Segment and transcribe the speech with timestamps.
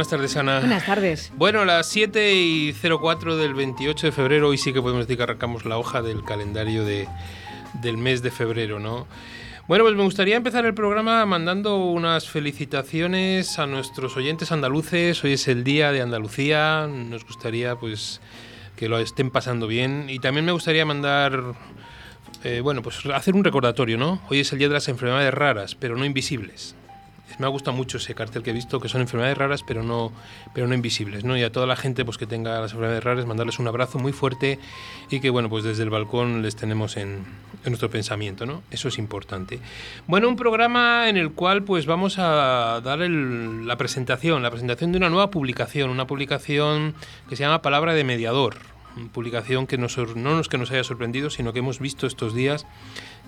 [0.00, 0.60] Muy buenas tardes, buenas tardes Ana.
[0.60, 1.32] Buenas tardes.
[1.36, 5.24] Bueno, las 7 y 04 del 28 de febrero, hoy sí que podemos decir que
[5.24, 7.06] arrancamos la hoja del calendario de,
[7.82, 9.06] del mes de febrero, ¿no?
[9.68, 15.22] Bueno, pues me gustaría empezar el programa mandando unas felicitaciones a nuestros oyentes andaluces.
[15.22, 18.22] Hoy es el día de Andalucía, nos gustaría pues
[18.76, 21.42] que lo estén pasando bien y también me gustaría mandar
[22.42, 24.22] eh, bueno, pues hacer un recordatorio, ¿no?
[24.30, 26.74] Hoy es el día de las enfermedades raras, pero no invisibles
[27.38, 30.12] me ha gustado mucho ese cartel que he visto, que son enfermedades raras, pero no,
[30.54, 31.36] pero no invisibles, ¿no?
[31.36, 34.12] Y a toda la gente pues, que tenga las enfermedades raras, mandarles un abrazo muy
[34.12, 34.58] fuerte
[35.10, 37.24] y que, bueno, pues desde el balcón les tenemos en,
[37.64, 38.62] en nuestro pensamiento, ¿no?
[38.70, 39.60] Eso es importante.
[40.06, 44.98] Bueno, un programa en el cual pues vamos a dar la presentación, la presentación de
[44.98, 46.94] una nueva publicación, una publicación
[47.28, 48.56] que se llama Palabra de Mediador,
[49.12, 52.66] publicación que nos, no nos que nos haya sorprendido, sino que hemos visto estos días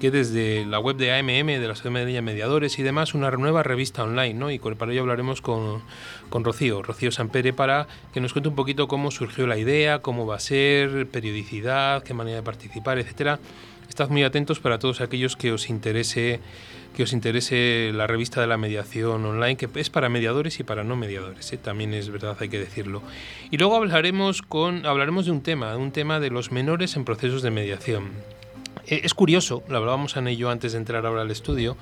[0.02, 3.62] que desde la web de AMM, de la Sociedad de Mediadores y demás, una nueva
[3.62, 4.50] revista online, ¿no?
[4.50, 5.80] Y para ello hablaremos con,
[6.28, 10.26] con Rocío, Rocío Sampere, para que nos cuente un poquito cómo surgió la idea, cómo
[10.26, 13.38] va a ser, periodicidad, qué manera de participar, etcétera.
[13.88, 16.40] Estad muy atentos para todos aquellos que os interese
[16.96, 20.82] que os interese la revista de la mediación online, que es para mediadores y para
[20.82, 21.58] no mediadores, ¿eh?
[21.58, 23.02] también es verdad, hay que decirlo.
[23.52, 27.40] Y luego hablaremos, con, hablaremos de un tema, un tema de los menores en procesos
[27.42, 28.10] de mediación.
[28.86, 31.76] Eh, es curioso, lo hablábamos en ello antes de entrar ahora al estudio,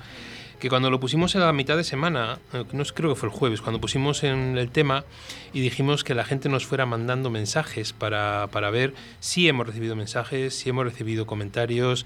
[0.59, 3.35] que cuando lo pusimos en la mitad de semana, eh, no creo que fue el
[3.35, 5.03] jueves, cuando pusimos en el tema
[5.53, 9.95] y dijimos que la gente nos fuera mandando mensajes para, para ver si hemos recibido
[9.95, 12.05] mensajes, si hemos recibido comentarios,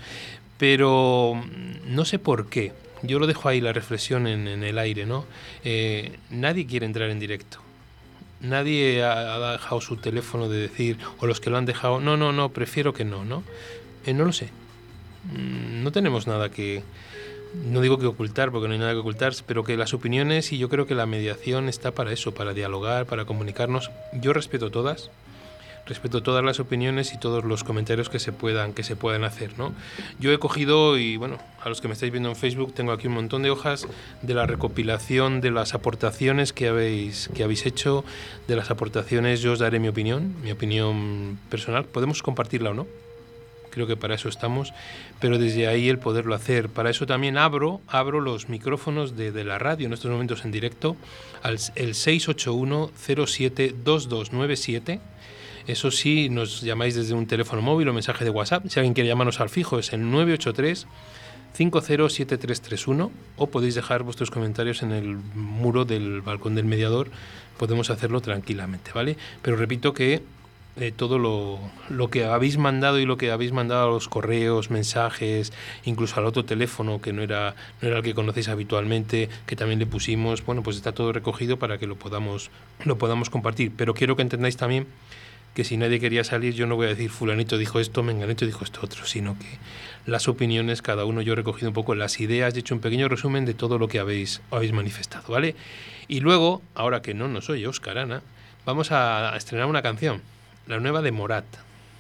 [0.57, 1.41] pero
[1.85, 2.71] no sé por qué.
[3.03, 5.25] Yo lo dejo ahí la reflexión en, el aire, ¿no?
[5.63, 7.59] Eh, nadie quiere entrar en directo.
[8.39, 12.31] Nadie ha, dejado su teléfono de decir, o los que lo han dejado, no, no,
[12.31, 13.43] no, prefiero que no, ¿no?
[14.07, 14.49] no lo sé.
[15.31, 16.83] Mm, no tenemos nada que,
[17.53, 20.57] no digo que ocultar, porque no hay nada que ocultar, pero que las opiniones y
[20.57, 23.91] yo creo que la mediación está para eso, para dialogar, para comunicarnos.
[24.13, 25.09] Yo respeto todas,
[25.85, 29.57] respeto todas las opiniones y todos los comentarios que se puedan que se puedan hacer,
[29.57, 29.73] ¿no?
[30.19, 33.07] Yo he cogido y bueno, a los que me estáis viendo en Facebook tengo aquí
[33.07, 33.87] un montón de hojas
[34.21, 38.03] de la recopilación de las aportaciones que habéis que habéis hecho,
[38.47, 43.04] de las aportaciones yo os daré mi opinión, mi opinión personal, podemos compartirla o no
[43.75, 44.73] creo que para eso estamos,
[45.19, 46.69] pero desde ahí el poderlo hacer.
[46.69, 50.95] Para eso también abro, abro los micrófonos de, la radio en estos momentos en directo,
[51.43, 55.01] al el 681 072297
[55.67, 58.65] Eso sí, nos llamáis desde un teléfono móvil o mensaje de WhatsApp.
[58.69, 60.87] Si alguien quiere llamarnos al fijo es el 983
[61.53, 67.09] 507331 o podéis dejar vuestros comentarios en el muro del balcón del mediador.
[67.57, 69.17] Podemos hacerlo tranquilamente, ¿vale?
[69.41, 70.23] Pero repito que
[70.77, 71.59] eh, todo lo,
[71.89, 75.53] lo, que habéis mandado y lo que habéis mandado a los correos, mensajes,
[75.85, 79.79] incluso al otro teléfono que no era, no era el que conocéis habitualmente, que también
[79.79, 82.51] le pusimos, bueno, pues está todo recogido para que lo podamos,
[82.83, 83.71] lo podamos compartir.
[83.77, 84.87] Pero quiero que entendáis también
[85.53, 88.65] que si nadie quería salir, yo no voy a decir fulanito dijo esto, menganito dijo
[88.65, 89.45] esto otro, sino que
[90.05, 93.07] las opiniones, cada uno yo he recogido un poco las ideas, he hecho un pequeño
[93.07, 95.55] resumen de todo lo que habéis, habéis manifestado, ¿vale?
[96.09, 98.21] Y luego, ahora que no nos oye Oscar Ana,
[98.65, 100.21] vamos a estrenar una canción
[100.67, 101.45] la nueva de Morat.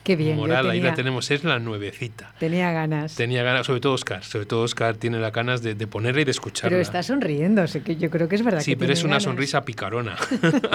[0.05, 0.35] Qué bien.
[0.37, 2.31] Moral, ahí la tenemos, es la nuevecita.
[2.37, 3.15] Tenía ganas.
[3.15, 6.25] Tenía ganas, sobre todo Oscar, sobre todo Oscar tiene las ganas de, de ponerla y
[6.25, 6.69] de escucharla.
[6.69, 8.59] Pero está sonriendo, que yo creo que es verdad.
[8.59, 10.15] Sí, pero es una sonrisa picarona.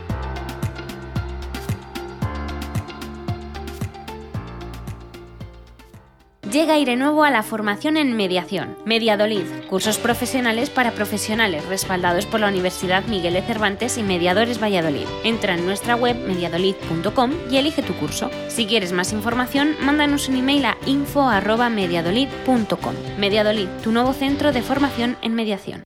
[6.50, 8.76] Llega aire nuevo a la formación en mediación.
[8.84, 15.06] Mediadolid, cursos profesionales para profesionales respaldados por la Universidad Miguel de Cervantes y Mediadores Valladolid.
[15.22, 18.32] Entra en nuestra web mediadolid.com y elige tu curso.
[18.48, 22.94] Si quieres más información, mándanos un email a info@mediadolid.com.
[23.16, 25.84] Mediadolid, tu nuevo centro de formación en mediación.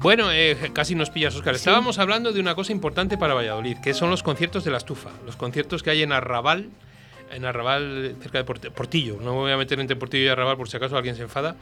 [0.00, 1.54] Bueno, eh, casi nos pillas, Oscar.
[1.54, 5.10] Estábamos hablando de una cosa importante para Valladolid, que son los conciertos de la estufa.
[5.26, 6.70] Los conciertos que hay en Arrabal,
[7.30, 9.18] en Arrabal, cerca de Port- Portillo.
[9.20, 11.56] No me voy a meter entre Portillo y Arrabal por si acaso alguien se enfada.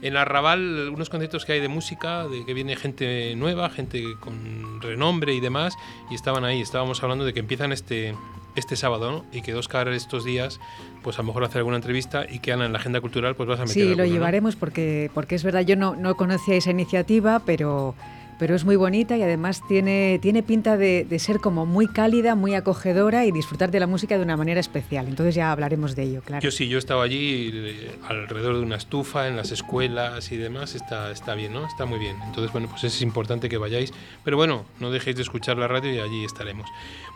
[0.00, 4.80] En Arrabal, unos conciertos que hay de música, de que viene gente nueva, gente con
[4.80, 5.74] renombre y demás,
[6.10, 6.62] y estaban ahí.
[6.62, 8.14] Estábamos hablando de que empiezan este,
[8.56, 9.24] este sábado, ¿no?
[9.32, 10.60] Y que Oscar estos días,
[11.02, 13.48] pues a lo mejor hacer alguna entrevista y que Ana en la agenda cultural, pues
[13.48, 16.70] vas a meter Sí, lo llevaremos porque, porque es verdad, yo no, no conocía esa
[16.70, 17.94] iniciativa, pero,
[18.42, 22.34] pero es muy bonita y además tiene, tiene pinta de, de ser como muy cálida,
[22.34, 25.06] muy acogedora y disfrutar de la música de una manera especial.
[25.06, 26.42] Entonces ya hablaremos de ello, claro.
[26.42, 30.74] Yo sí, yo estaba allí eh, alrededor de una estufa, en las escuelas y demás,
[30.74, 31.64] está, está bien, ¿no?
[31.68, 32.16] Está muy bien.
[32.26, 33.92] Entonces, bueno, pues es importante que vayáis.
[34.24, 36.66] Pero bueno, no dejéis de escuchar la radio y allí estaremos.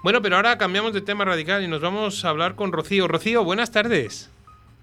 [0.05, 3.09] Bueno, pero ahora cambiamos de tema radical y nos vamos a hablar con Rocío.
[3.09, 4.31] Rocío, buenas tardes.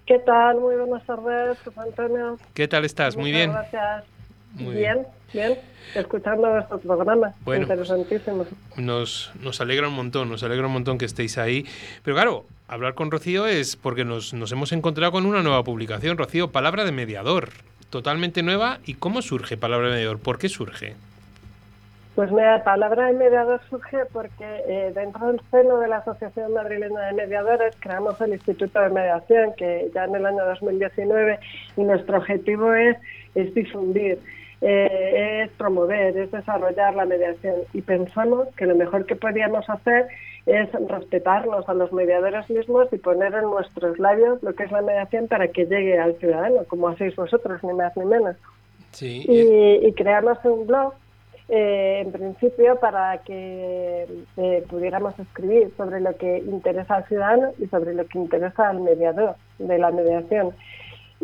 [0.04, 0.60] ¿Qué tal?
[0.60, 2.38] Muy buenas tardes, Antonio.
[2.52, 3.16] ¿Qué tal estás?
[3.16, 3.50] Muy Muchas bien.
[3.50, 4.04] Gracias.
[4.52, 5.06] Muy bien, bien.
[5.94, 7.32] Escuchando vuestro programa.
[7.44, 7.62] Bueno.
[7.62, 8.46] Interesantísimo.
[8.76, 11.64] Nos, nos alegra un montón, nos alegra un montón que estéis ahí.
[12.02, 16.18] Pero claro, hablar con Rocío es porque nos, nos hemos encontrado con una nueva publicación.
[16.18, 17.50] Rocío, Palabra de Mediador.
[17.90, 18.78] Totalmente nueva.
[18.84, 20.18] ¿Y cómo surge Palabra de Mediador?
[20.18, 20.94] ¿Por qué surge?
[22.14, 26.52] Pues mira, la palabra de mediador surge porque eh, dentro del seno de la Asociación
[26.52, 31.40] Madrileña de Mediadores creamos el Instituto de Mediación, que ya en el año 2019,
[31.76, 32.96] y nuestro objetivo es,
[33.34, 34.20] es difundir,
[34.60, 37.56] eh, es promover, es desarrollar la mediación.
[37.72, 40.08] Y pensamos que lo mejor que podíamos hacer
[40.46, 44.82] es respetarnos a los mediadores mismos y poner en nuestros labios lo que es la
[44.82, 48.36] mediación para que llegue al ciudadano, como hacéis vosotros, ni más ni menos.
[48.92, 49.24] Sí.
[49.26, 50.94] Y, y creamos un blog
[51.48, 54.06] eh, en principio para que
[54.38, 58.80] eh, pudiéramos escribir sobre lo que interesa al ciudadano y sobre lo que interesa al
[58.80, 60.54] mediador de la mediación.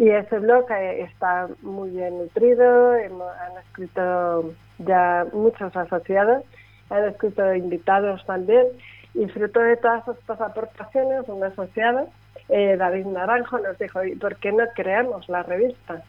[0.00, 6.42] Y ese blog eh, está muy bien nutrido, han escrito ya muchos asociados,
[6.88, 8.66] han escrito invitados también,
[9.12, 12.08] y fruto de todas estas aportaciones, un asociado,
[12.48, 16.02] eh, David Naranjo, nos dijo, ¿y por qué no creamos la revista?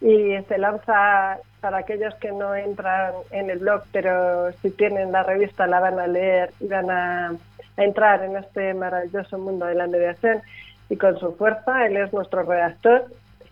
[0.00, 5.22] y se lanza para aquellos que no entran en el blog, pero si tienen la
[5.22, 9.74] revista la van a leer y van a, a entrar en este maravilloso mundo de
[9.74, 10.42] la mediación
[10.90, 13.06] y con su fuerza, él es nuestro redactor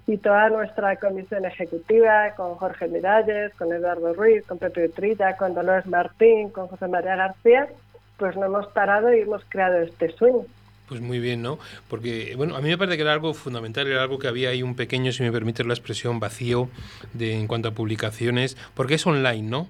[0.06, 5.54] y toda nuestra comisión ejecutiva con Jorge Miralles, con Eduardo Ruiz, con Pepe Utrilla, con
[5.54, 7.68] Dolores Martín, con José María García,
[8.16, 10.44] pues no hemos parado y hemos creado este sueño.
[10.88, 11.58] Pues muy bien, ¿no?
[11.88, 14.62] Porque, bueno, a mí me parece que era algo fundamental, era algo que había ahí
[14.62, 16.68] un pequeño, si me permites la expresión, vacío
[17.14, 19.68] de, en cuanto a publicaciones, porque es online, ¿no?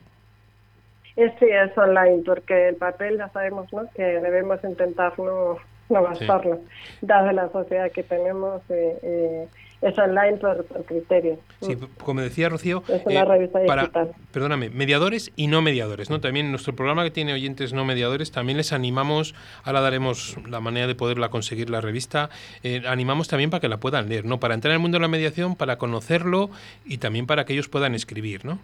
[1.14, 3.83] Sí, es online, porque el papel ya sabemos ¿no?
[3.95, 5.59] que debemos intentar no,
[5.90, 6.61] no gastarlo,
[7.02, 9.49] dado la sociedad que tenemos, eh, eh,
[9.83, 11.39] es online por, por criterio.
[11.61, 14.12] Sí, p- como decía Rocío, Es una revista para, digital.
[14.33, 16.21] perdóname, mediadores y no mediadores, ¿no?
[16.21, 19.35] También nuestro programa que tiene oyentes no mediadores, también les animamos,
[19.65, 22.31] ahora daremos la manera de poderla conseguir la revista,
[22.62, 24.39] eh, animamos también para que la puedan leer, ¿no?
[24.39, 26.49] Para entrar en el mundo de la mediación, para conocerlo
[26.87, 28.59] y también para que ellos puedan escribir, ¿no?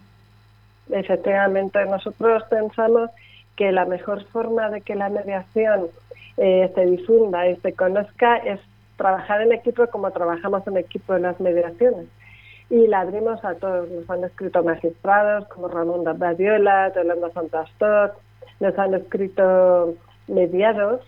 [0.91, 3.09] Efectivamente, nosotros pensamos
[3.55, 5.87] que la mejor forma de que la mediación
[6.37, 8.59] eh, se difunda y se conozca es
[8.99, 12.05] trabajar en equipo como trabajamos en equipo en las mediaciones.
[12.69, 13.89] Y la abrimos a todos.
[13.89, 18.13] Nos han escrito magistrados como Ramón Badiola, Yolanda Santastor,
[18.59, 19.95] nos han escrito
[20.27, 21.01] mediados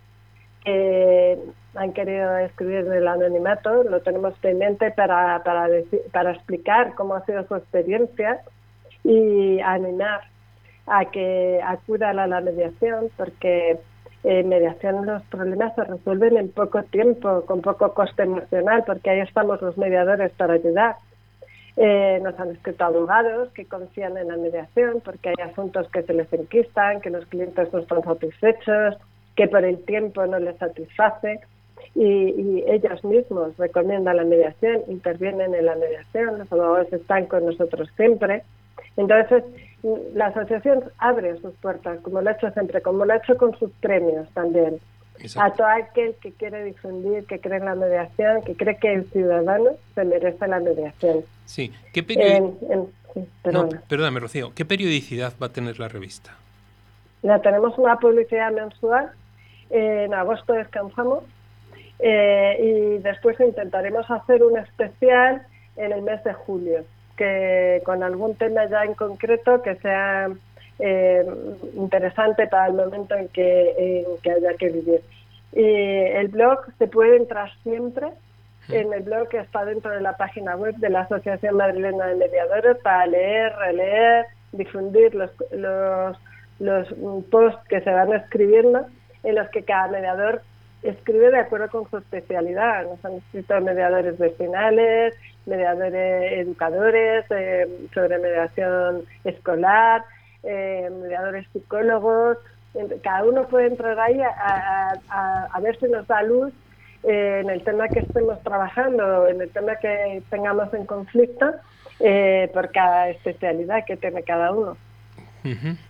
[0.65, 1.37] que
[1.75, 7.25] han querido escribir el anonimato, lo tenemos pendiente para, para, decir- para explicar cómo ha
[7.25, 8.41] sido su experiencia
[9.03, 10.21] y animar
[10.87, 13.79] a que acudan a la mediación, porque
[14.23, 19.19] en mediación los problemas se resuelven en poco tiempo, con poco coste emocional, porque ahí
[19.21, 20.95] estamos los mediadores para ayudar.
[21.77, 26.13] Eh, nos han escrito abogados que confían en la mediación porque hay asuntos que se
[26.13, 28.97] les enquistan, que los clientes no están satisfechos,
[29.35, 31.39] que por el tiempo no les satisface.
[31.95, 37.89] y, ellos mismos recomiendan la mediación, intervienen en la mediación, los abogados están con nosotros
[37.97, 38.43] siempre.
[38.97, 39.43] Entonces,
[40.13, 43.57] la asociación abre sus puertas, como lo ha hecho siempre, como lo ha hecho con
[43.57, 44.79] sus premios también.
[45.37, 49.09] A todo aquel que quiere difundir, que cree en la mediación, que cree que el
[49.11, 51.23] ciudadano se merece la mediación.
[51.45, 52.01] Sí, ¿qué
[53.87, 56.31] perdóname, Rocío, ¿qué periodicidad va a tener la revista?
[57.23, 59.11] Ya tenemos una publicidad mensual,
[59.69, 61.23] en agosto descansamos
[61.99, 66.83] eh, y después intentaremos hacer un especial en el mes de julio,
[67.21, 70.27] que con algún tema ya en concreto que sea
[70.79, 71.23] eh,
[71.75, 75.01] interesante para el momento en que, haya que vivir.
[75.53, 78.07] Y el blog se puede entrar siempre
[78.69, 82.15] en el blog que está dentro de la página web de la Asociación Madrileña de
[82.15, 86.17] Mediadores para leer, releer, difundir los, los,
[86.59, 86.87] los
[87.25, 88.87] posts que se van escribiendo
[89.21, 90.41] en los que cada mediador
[90.81, 92.85] escribe de acuerdo con su especialidad.
[92.85, 95.13] Nos han escrito mediadores vecinales,
[95.45, 100.03] mediadores educadores, eh, sobre mediación escolar,
[100.43, 102.37] eh, mediadores psicólogos.
[103.03, 104.93] Cada uno puede entrar ahí a,
[105.53, 106.53] a, ver si nos da luz
[107.03, 111.51] eh, en el tema que estemos trabajando, en el tema que tengamos en conflicto,
[112.53, 114.77] por cada especialidad que tiene cada uno.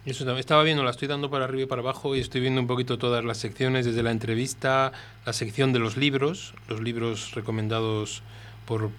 [0.05, 2.67] Eso estaba viendo, la estoy dando para arriba y para abajo y estoy viendo un
[2.67, 4.93] poquito todas las secciones, desde la entrevista,
[5.25, 8.23] la sección de los libros, los libros recomendados
[8.65, 8.89] por,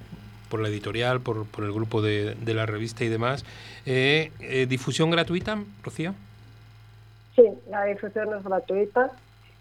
[0.53, 3.43] por la editorial, por, por el grupo de, de, la revista y demás.
[3.87, 6.13] Eh, eh, ¿Difusión gratuita, Rocío?
[7.35, 9.13] Sí, la difusión es gratuita.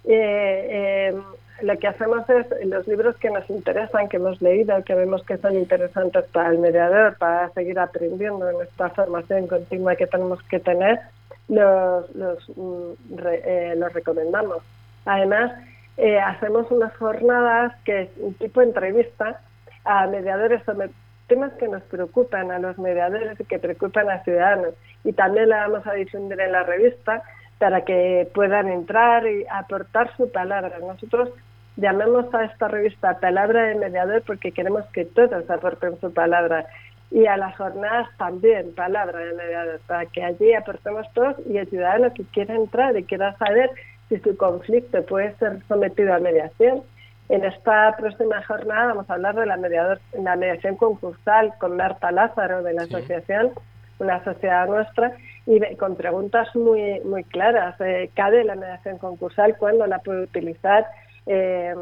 [0.04, 1.16] Eh,
[1.62, 5.38] lo que hacemos es los libros que nos interesan, que hemos leído, que vemos que
[5.38, 10.60] son interesantes para el mediador, para seguir aprendiendo en esta formación continua que tenemos que
[10.60, 11.00] tener,
[11.48, 12.92] los, los, mm,
[13.28, 14.58] eh, los recomendamos.
[15.06, 15.54] Además,
[15.96, 19.40] eh, hacemos unas jornadas que es un tipo entrevista
[19.86, 20.90] a mediadores sobre
[21.28, 24.74] temas que nos preocupan a los mediadores y que preocupan a ciudadanos.
[25.04, 27.24] Y también la vamos a difundir en la revista
[27.58, 30.80] para que puedan entrar y aportar su palabra.
[30.80, 31.30] Nosotros
[31.78, 36.66] llamemos a esta revista Palabra de Mediador porque queremos que todos aporten su palabra
[37.12, 41.70] y a las jornadas también Palabra de Mediador para que allí aportemos todos y el
[41.70, 43.70] ciudadano que quiera entrar y quiera saber
[44.10, 46.84] si su conflicto puede ser sometido a mediación.
[47.32, 52.12] En esta próxima jornada vamos a hablar de la, mediador, la mediación concursal con Marta
[52.12, 53.52] Lázaro de la asociación,
[54.00, 57.80] una sociedad nuestra, y con preguntas muy muy claras.
[57.80, 59.56] Eh, ¿Cabe la mediación concursal?
[59.58, 60.86] ¿Cuándo la puede utilizar?
[61.26, 61.74] Eh,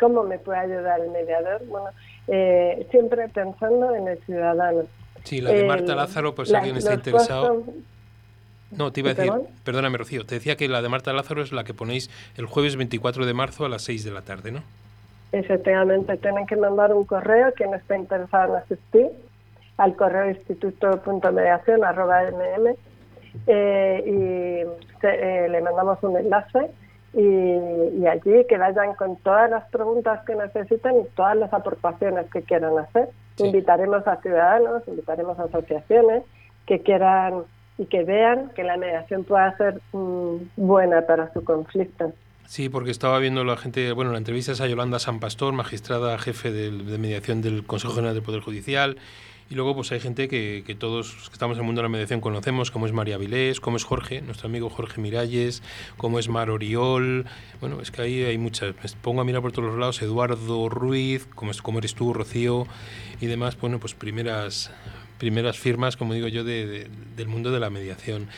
[0.00, 1.64] ¿Cómo me puede ayudar el mediador?
[1.68, 1.90] Bueno,
[2.26, 4.86] eh, siempre pensando en el ciudadano.
[5.22, 7.62] Sí, la de Marta Lázaro, pues si alguien está interesado.
[8.70, 9.32] No, te iba a decir,
[9.64, 12.76] perdóname Rocío, te decía que la de Marta Lázaro es la que ponéis el jueves
[12.76, 14.62] 24 de marzo a las 6 de la tarde, ¿no?
[15.32, 19.08] Efectivamente, tienen que mandar un correo quien esté interesado en asistir
[19.76, 22.94] al correo instituto.mediación.mm
[23.46, 26.70] eh, y eh, le mandamos un enlace
[27.12, 32.42] y, allí que vayan con todas las preguntas que necesiten y todas las aportaciones que
[32.42, 33.08] quieran hacer.
[33.38, 36.22] Invitaremos a ciudadanos, invitaremos a asociaciones
[36.66, 37.44] que quieran
[37.78, 42.12] y que vean que la mediación pueda ser mm, buena para su conflicto.
[42.46, 46.18] Sí, porque estaba viendo la gente, bueno, la entrevista es a Yolanda San Pastor, magistrada
[46.18, 48.98] jefe de mediación del Consejo General del Poder Judicial,
[49.50, 51.90] y luego pues hay gente que, que todos que estamos en el mundo de la
[51.90, 55.62] mediación conocemos, como es María Vilés, como es Jorge, nuestro amigo Jorge Miralles,
[55.96, 57.26] como es Mar Oriol.
[57.60, 58.74] Bueno, es que ahí hay muchas.
[58.74, 62.14] Me pongo a mirar por todos los lados, Eduardo Ruiz, como, es, como eres tú,
[62.14, 62.66] Rocío,
[63.20, 64.70] y demás, bueno, pues primeras
[65.24, 68.28] primeras firmas, como digo yo, de, del mundo de la mediación.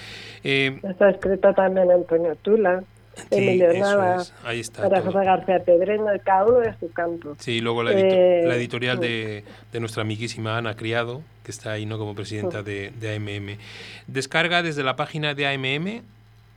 [0.45, 2.85] Eh, Está escrito también Antonio Tula.
[3.31, 4.83] Emilio Navas, Ahí está.
[5.01, 7.35] José García Pedreno, cada uno de su campo.
[7.39, 11.99] Sí, luego la, eh, editorial de, de, nuestra amiguísima Ana Criado, que está ahí ¿no?
[11.99, 13.59] como presidenta de, de, AMM.
[14.07, 16.03] ¿Descarga desde la página de AMM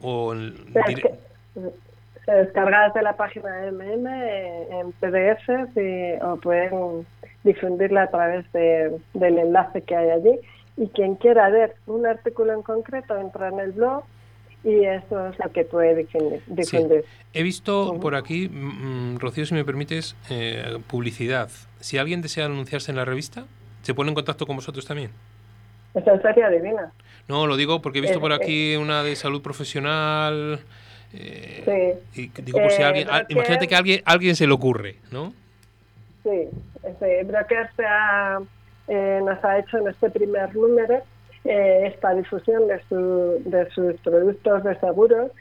[0.01, 0.35] o...?
[2.25, 7.07] se descarga desde la página de AMM en PDF o pueden
[7.43, 10.39] difundirla a través de, del enlace que hay allí.
[10.77, 14.03] Y quien quiera ver un artículo en concreto entra en el blog
[14.63, 15.95] y eso es lo que puede
[16.47, 17.05] defender.
[17.33, 21.49] He visto por aquí, mm, mm, Rocío, si me permites, eh, publicidad.
[21.79, 23.45] Si alguien desea anunciarse en la revista,
[23.83, 25.11] ¿se pone en contacto con vosotros también?
[25.93, 26.91] Esa sería divina.
[27.27, 30.59] No, lo digo porque he visto por aquí una de salud profesional.
[31.13, 32.21] Eh, sí.
[32.21, 35.33] Y digo, por si alguien, imagínate que a alguien, alguien se le ocurre, ¿no?
[36.29, 36.49] Sí,
[36.83, 38.39] ese broker se ha,
[38.87, 41.01] eh, nos ha hecho en este primer número
[41.43, 45.31] eh, esta difusión de, su, de sus productos de seguros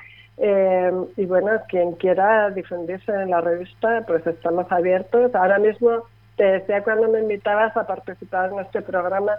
[0.41, 5.35] Eh, y bueno, quien quiera difundirse en la revista, pues estamos abiertos.
[5.35, 6.05] Ahora mismo
[6.37, 9.33] te decía cuando me invitabas a participar en este programa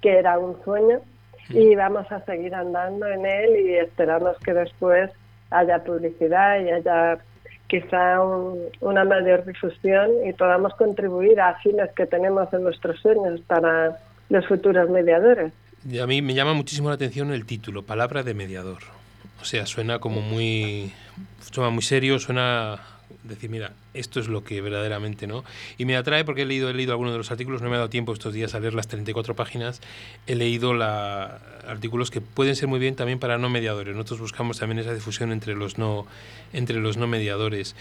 [0.00, 1.00] que era un sueño
[1.48, 5.10] y vamos a seguir andando en él y esperamos que después
[5.50, 7.18] haya publicidad y haya
[7.68, 8.20] quizá
[8.80, 14.46] una mayor difusión y podamos contribuir a fines que tenemos en nuestros sueños para los
[14.46, 15.52] futuros mediadores.
[15.88, 18.78] Y a mí me llama muchísimo la atención el título, Palabra de Mediador.
[19.40, 20.92] O sea, suena como muy,
[21.52, 22.80] suena muy serio, suena
[23.24, 25.44] decir, mira, esto es lo que verdaderamente, ¿no?
[25.78, 27.78] Y me atrae porque he leído, he leído algunos de los artículos, no me ha
[27.78, 29.80] dado tiempo estos días a leer las 34 páginas,
[30.26, 33.94] he leído la, artículos que pueden ser muy bien también para no mediadores.
[33.94, 36.06] Nosotros buscamos también esa difusión entre los no,
[36.52, 37.74] entre los no mediadores.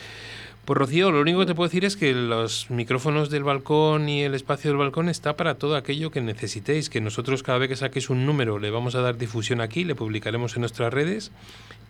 [0.65, 4.23] Pues Rocío, lo único que te puedo decir es que los micrófonos del balcón y
[4.23, 7.75] el espacio del balcón está para todo aquello que necesitéis, que nosotros cada vez que
[7.75, 11.31] saquéis un número le vamos a dar difusión aquí, le publicaremos en nuestras redes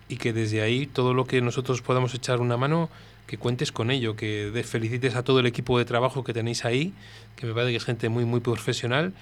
[0.08, 2.90] y que desde ahí todo lo que nosotros podamos echar una mano
[3.26, 6.92] que cuentes con ello, que felicites a todo el equipo de trabajo que tenéis ahí,
[7.36, 9.12] que me parece que es gente muy, muy profesional.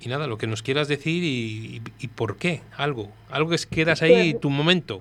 [0.00, 1.80] Y nada, lo que nos quieras decir y,
[2.14, 5.00] por qué, algo, algo que quedas ahí, pues tu momento.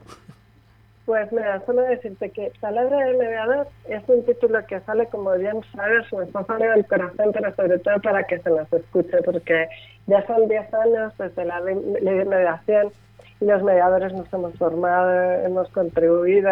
[1.05, 5.61] Pues mira, solo decirte que Palabra del Mediador es un título que sale, como bien
[5.73, 9.69] sabes, me está saliendo del corazón, pero sobre todo para que se nos escuche, porque
[10.07, 12.91] ya son 10 años desde la ley de mediación
[13.39, 16.49] y los mediadores nos hemos formado, hemos contribuido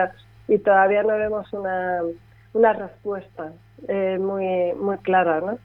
[0.48, 2.02] y todavía no vemos una,
[2.54, 3.52] una respuesta
[3.88, 5.58] eh, muy, muy clara, ¿no?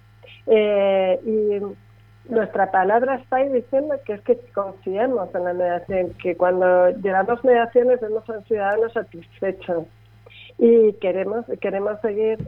[0.46, 6.36] Eh, y nuestra palabra está ahí diciendo que es que confiemos en la mediación, que
[6.36, 9.86] cuando llevamos mediaciones vemos a un ciudadano satisfecho
[10.58, 12.38] y queremos, queremos seguir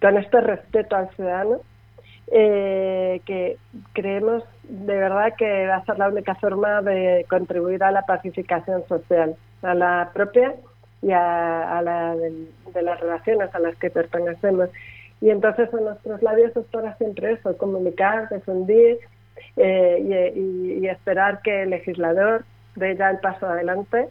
[0.00, 1.60] con este respeto al ciudadano,
[2.32, 3.56] eh, que
[3.92, 8.86] creemos de verdad que va a ser la única forma de contribuir a la pacificación
[8.88, 10.54] social, a la propia
[11.02, 14.70] y a, la de, las relaciones a las que pertenecemos.
[15.20, 18.98] Y entonces en nuestros labios es para siempre eso, comunicar, difundir
[19.56, 24.08] eh, y, esperar que el legislador dé ya el paso adelante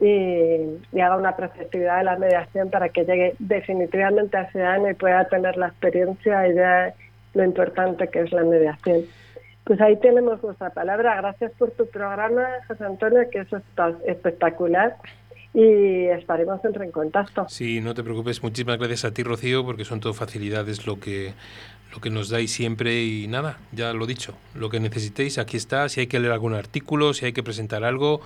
[0.00, 4.94] y, haga una preceptividad de la mediación para que llegue definitivamente a ese año y
[4.94, 6.92] pueda tener la experiencia y de
[7.34, 9.02] lo importante que es la mediación.
[9.64, 11.16] Pues ahí tenemos nuestra palabra.
[11.16, 14.96] Gracias por tu programa, José Antonio, que está espectacular
[15.58, 17.46] y estaremos en reencontacto.
[17.48, 18.40] Sí, no te preocupes.
[18.44, 21.32] Muchísimas gracias a ti, Rocío, porque son todo facilidades lo que
[21.92, 25.88] lo que nos dais siempre y nada, ya lo dicho, lo que necesitéis, aquí está.
[25.88, 28.20] Si hay que leer algún artículo, si hay que presentar algo,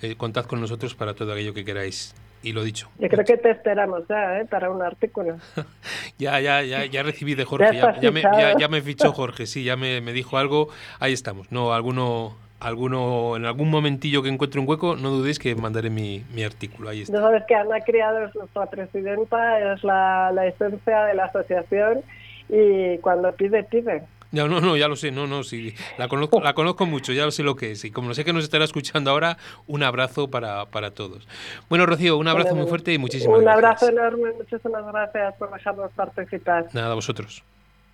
[0.00, 2.14] eh, contad con nosotros para todo aquello que queráis.
[2.42, 2.88] Y lo dicho.
[3.00, 4.46] Yo creo que te esperamos ya, ¿eh?
[4.46, 5.38] Para un artículo.
[6.18, 7.76] ya, ya, ya, ya recibí de Jorge.
[8.00, 10.68] ya, me, ya, me, fichó Jorge, sí, ya me, me dijo algo.
[11.00, 11.50] Ahí estamos.
[11.50, 16.24] No, alguno alguno en algún momentillo que encuentre un hueco, no dudéis que mandaré mi,
[16.34, 16.88] mi artículo.
[16.88, 17.14] Ahí está.
[17.14, 22.00] Ya sabes que Ana Criado es nuestra presidenta, es la, la esencia de la asociación
[22.48, 24.02] y cuando pide, pide.
[24.30, 27.24] No, no, no, ya lo sé, no, no, sí, la conozco, la conozco mucho, ya
[27.24, 27.84] lo sé lo que es.
[27.86, 31.26] Y como sé que nos estará escuchando ahora, un abrazo para, para todos.
[31.70, 33.56] Bueno, Rocío, un abrazo muy fuerte y muchísimas gracias.
[33.56, 36.66] Un abrazo enorme, muchísimas gracias por dejarnos participar.
[36.74, 37.42] Nada, vosotros.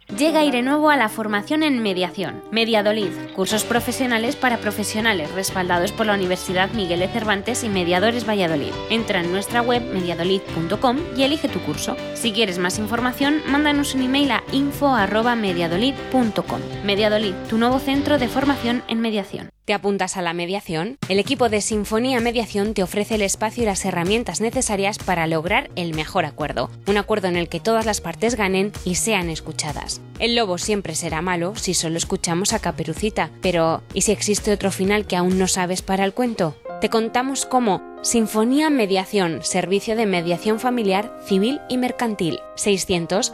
[0.08, 2.42] Llega Aire Nuevo a la formación en mediación.
[2.50, 8.72] Mediadolid, cursos profesionales para profesionales respaldados por la Universidad Miguel de Cervantes y Mediadores Valladolid.
[8.90, 11.96] Entra en nuestra web mediadolid.com y elige tu curso.
[12.14, 16.60] Si quieres más información, mándanos un email a info@mediadolid.com.
[16.84, 19.53] Mediadolid, tu nuevo centro de formación en mediación.
[19.64, 20.98] ¿Te apuntas a la mediación?
[21.08, 25.70] El equipo de Sinfonía Mediación te ofrece el espacio y las herramientas necesarias para lograr
[25.74, 26.70] el mejor acuerdo.
[26.86, 30.02] Un acuerdo en el que todas las partes ganen y sean escuchadas.
[30.18, 34.70] El lobo siempre será malo si solo escuchamos a Caperucita, pero ¿y si existe otro
[34.70, 36.58] final que aún no sabes para el cuento?
[36.82, 42.40] Te contamos cómo Sinfonía Mediación, servicio de mediación familiar, civil y mercantil.
[42.56, 43.32] 600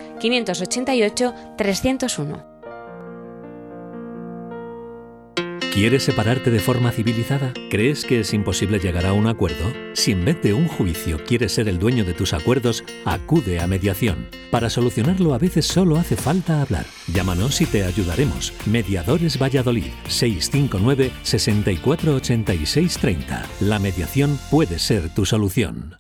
[5.73, 7.53] ¿Quieres separarte de forma civilizada?
[7.71, 9.73] ¿Crees que es imposible llegar a un acuerdo?
[9.93, 13.69] Si en vez de un juicio quieres ser el dueño de tus acuerdos, acude a
[13.69, 14.27] mediación.
[14.51, 16.87] Para solucionarlo a veces solo hace falta hablar.
[17.15, 18.53] Llámanos y te ayudaremos.
[18.67, 23.47] Mediadores Valladolid 659 648630.
[23.61, 25.95] La mediación puede ser tu solución.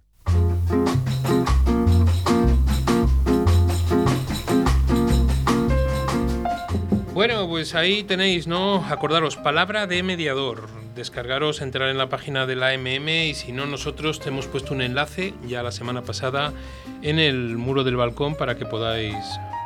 [7.20, 8.76] Bueno, pues ahí tenéis, ¿no?
[8.76, 10.70] Acordaros, palabra de mediador.
[10.94, 14.72] Descargaros, entrar en la página de la AMM y si no, nosotros te hemos puesto
[14.72, 16.54] un enlace ya la semana pasada
[17.02, 19.18] en el muro del balcón para que podáis,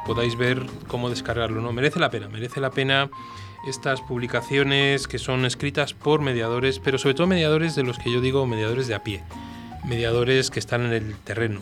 [0.04, 1.72] podáis ver cómo descargarlo, ¿no?
[1.72, 3.08] Merece la pena, merece la pena
[3.68, 8.20] estas publicaciones que son escritas por mediadores, pero sobre todo mediadores de los que yo
[8.20, 9.22] digo mediadores de a pie
[9.84, 11.60] mediadores que están en el terreno.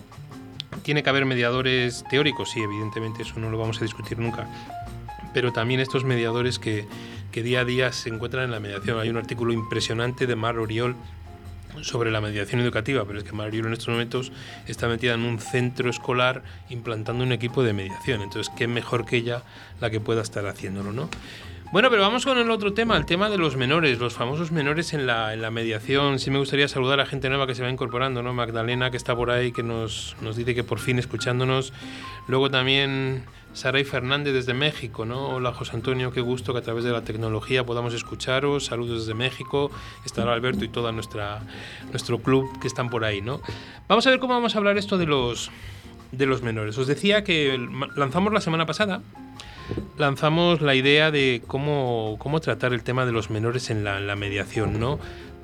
[0.85, 4.49] Tiene que haber mediadores teóricos, sí, evidentemente, eso no lo vamos a discutir nunca,
[5.33, 6.87] pero también estos mediadores que,
[7.31, 8.99] que día a día se encuentran en la mediación.
[8.99, 10.97] Hay un artículo impresionante de Mar Oriol
[11.81, 14.33] sobre la mediación educativa, pero es que Mar Oriol en estos momentos
[14.67, 18.23] está metida en un centro escolar implantando un equipo de mediación.
[18.23, 19.43] Entonces, ¿qué mejor que ella
[19.81, 21.09] la que pueda estar haciéndolo, no?
[21.73, 24.93] Bueno, pero vamos con el otro tema, el tema de los menores, los famosos menores
[24.93, 26.19] en la, en la mediación.
[26.19, 28.35] Sí me gustaría saludar a gente nueva que se va incorporando, ¿no?
[28.35, 31.73] Magdalena, que está por ahí, que nos, nos dice que por fin escuchándonos.
[32.29, 35.29] Luego también Saray Fernández desde México, ¿no?
[35.29, 38.67] Hola José Antonio, qué gusto que a través de la tecnología podamos escucharos.
[38.67, 39.71] Saludos desde México.
[40.05, 43.41] Estará Alberto y todo nuestro club que están por ahí, ¿no?
[43.89, 45.51] Vamos a ver cómo vamos a hablar esto de los
[46.13, 46.77] de los menores.
[46.79, 47.59] Os decía que
[47.97, 49.03] lanzamos la semana pasada
[49.99, 54.17] lanzamos la idea de cómo, cómo tratar el tema de los menores en la, la
[54.17, 54.99] mediación, ¿no?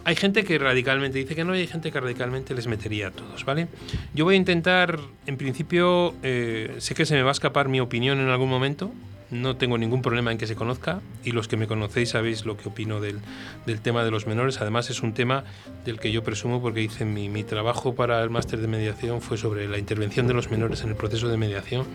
[0.09, 3.11] Hay gente que radicalmente dice que no y hay gente que radicalmente les metería a
[3.11, 3.69] todos, ¿vale?
[4.15, 7.79] Yo voy a intentar, en principio, eh, sé que se me va a escapar mi
[7.79, 8.91] opinión en algún momento,
[9.31, 12.57] no tengo ningún problema en que se conozca y los que me conocéis sabéis lo
[12.57, 13.19] que opino del,
[13.67, 14.63] del tema de los menores.
[14.63, 15.45] Además es un tema
[15.85, 19.37] del que yo presumo porque hice mi, mi trabajo para el máster de mediación fue
[19.37, 21.87] sobre la intervención de los menores en el proceso de mediación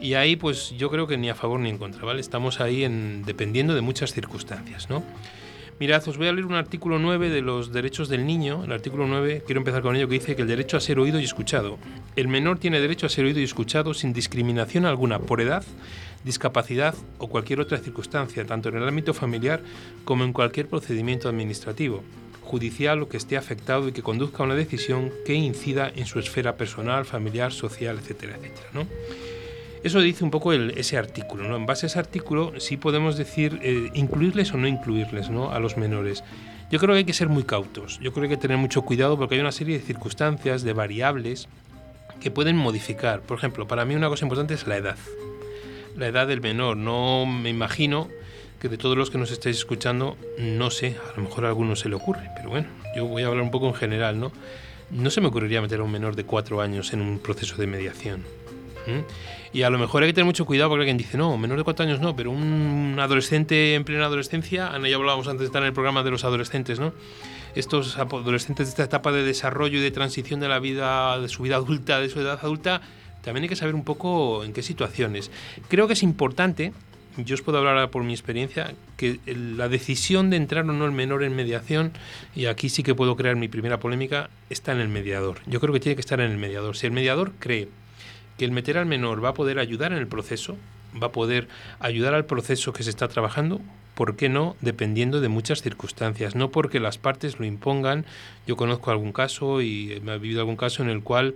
[0.00, 2.22] y ahí pues yo creo que ni a favor ni en contra, ¿vale?
[2.22, 5.02] Estamos ahí en, dependiendo de muchas circunstancias, ¿no?
[5.80, 8.62] Mirad, os voy a leer un artículo 9 de los derechos del niño.
[8.62, 11.18] El artículo 9, quiero empezar con ello, que dice que el derecho a ser oído
[11.18, 11.78] y escuchado.
[12.14, 15.64] El menor tiene derecho a ser oído y escuchado sin discriminación alguna por edad,
[16.22, 19.62] discapacidad o cualquier otra circunstancia, tanto en el ámbito familiar
[20.04, 22.04] como en cualquier procedimiento administrativo,
[22.42, 26.20] judicial o que esté afectado y que conduzca a una decisión que incida en su
[26.20, 28.86] esfera personal, familiar, social, etcétera, etcétera, ¿no?
[29.84, 31.46] Eso dice un poco ese artículo.
[31.46, 31.56] ¿no?
[31.56, 35.76] En base a ese artículo sí podemos decir eh, incluirles o no incluirles a los
[35.76, 36.24] menores.
[36.70, 38.80] Yo creo que hay que ser muy cautos, yo creo que hay que tener mucho
[38.80, 41.48] cuidado porque hay una serie de circunstancias, de variables
[42.18, 43.20] que pueden modificar.
[43.20, 44.96] Por ejemplo, para mí una cosa importante es la edad.
[45.98, 46.78] La edad del menor.
[46.78, 48.08] No me imagino
[48.60, 51.76] que de todos los que nos estáis escuchando, no sé, a lo mejor a alguno
[51.76, 54.32] se le ocurre, pero bueno, yo voy a hablar un poco en general.
[54.90, 57.66] No se me ocurriría meter a un menor de cuatro años en un proceso de
[57.66, 58.24] mediación.
[59.52, 61.64] Y a lo mejor hay que tener mucho cuidado porque alguien dice, no, menor de
[61.64, 65.62] cuatro años no, pero un adolescente en plena adolescencia, Ana ya hablábamos antes de estar
[65.62, 66.92] en el programa de los adolescentes, ¿no?
[67.54, 71.44] Estos adolescentes de esta etapa de desarrollo y de transición de la vida, de su
[71.44, 72.80] vida adulta, de su edad adulta,
[73.22, 75.30] también hay que saber un poco en qué situaciones.
[75.68, 76.72] Creo que es importante,
[77.16, 80.90] yo os puedo hablar por mi experiencia, que la decisión de entrar o no el
[80.90, 81.92] menor en mediación,
[82.34, 85.38] y aquí sí que puedo crear mi primera polémica, está en el mediador.
[85.46, 86.76] Yo creo que tiene que estar en el mediador.
[86.76, 87.68] Si el mediador cree
[88.38, 90.56] que el meter al menor va a poder ayudar en el proceso,
[91.00, 91.48] va a poder
[91.80, 93.60] ayudar al proceso que se está trabajando,
[93.94, 94.56] ¿por qué no?
[94.60, 98.04] Dependiendo de muchas circunstancias, no porque las partes lo impongan.
[98.46, 101.34] Yo conozco algún caso y me ha vivido algún caso en el cual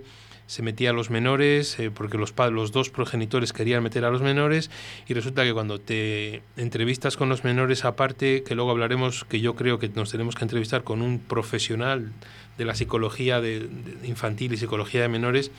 [0.49, 4.23] se metía a los menores eh, porque los, los dos progenitores querían meter a los
[4.23, 4.71] menores
[5.07, 9.55] y resulta que cuando te entrevistas con los menores aparte, que luego hablaremos que yo
[9.55, 12.11] creo que nos tenemos que entrevistar con un profesional
[12.59, 13.69] de la psicología de,
[14.03, 15.49] infantil y psicología de menores,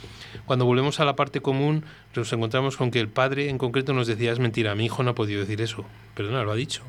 [0.44, 1.82] cuando volvemos a la parte común
[2.14, 5.10] nos encontramos con que el padre en concreto nos decía es mentira, mi hijo no
[5.10, 6.82] ha podido decir eso, perdona, lo ha dicho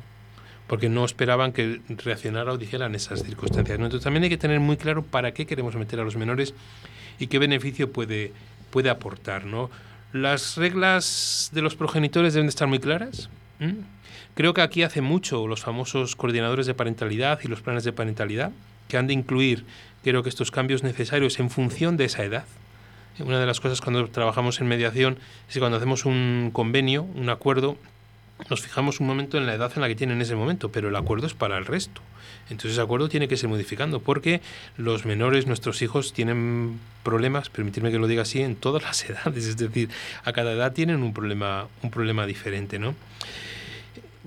[0.68, 3.76] porque no esperaban que reaccionara o dijeran esas circunstancias.
[3.76, 6.54] Entonces también hay que tener muy claro para qué queremos meter a los menores
[7.18, 8.32] y qué beneficio puede,
[8.70, 9.44] puede aportar.
[9.44, 9.70] ¿no?
[10.14, 13.28] Las reglas de los progenitores deben estar muy claras.
[14.34, 18.50] Creo que aquí hace mucho los famosos coordinadores de parentalidad y los planes de parentalidad,
[18.92, 19.64] que han de incluir,
[20.04, 22.44] creo que estos cambios necesarios en función de esa edad.
[23.20, 25.16] Una de las cosas cuando trabajamos en mediación
[25.48, 27.78] es que cuando hacemos un convenio, un acuerdo,
[28.50, 30.96] nos fijamos un momento en la edad en la que tienen ese momento, pero el
[30.96, 32.02] acuerdo es para el resto.
[32.50, 34.42] Entonces ese acuerdo tiene que ser modificando, porque
[34.76, 39.46] los menores, nuestros hijos, tienen problemas, permitirme que lo diga así, en todas las edades,
[39.46, 39.88] es decir,
[40.22, 42.94] a cada edad tienen un problema, un problema diferente, ¿no?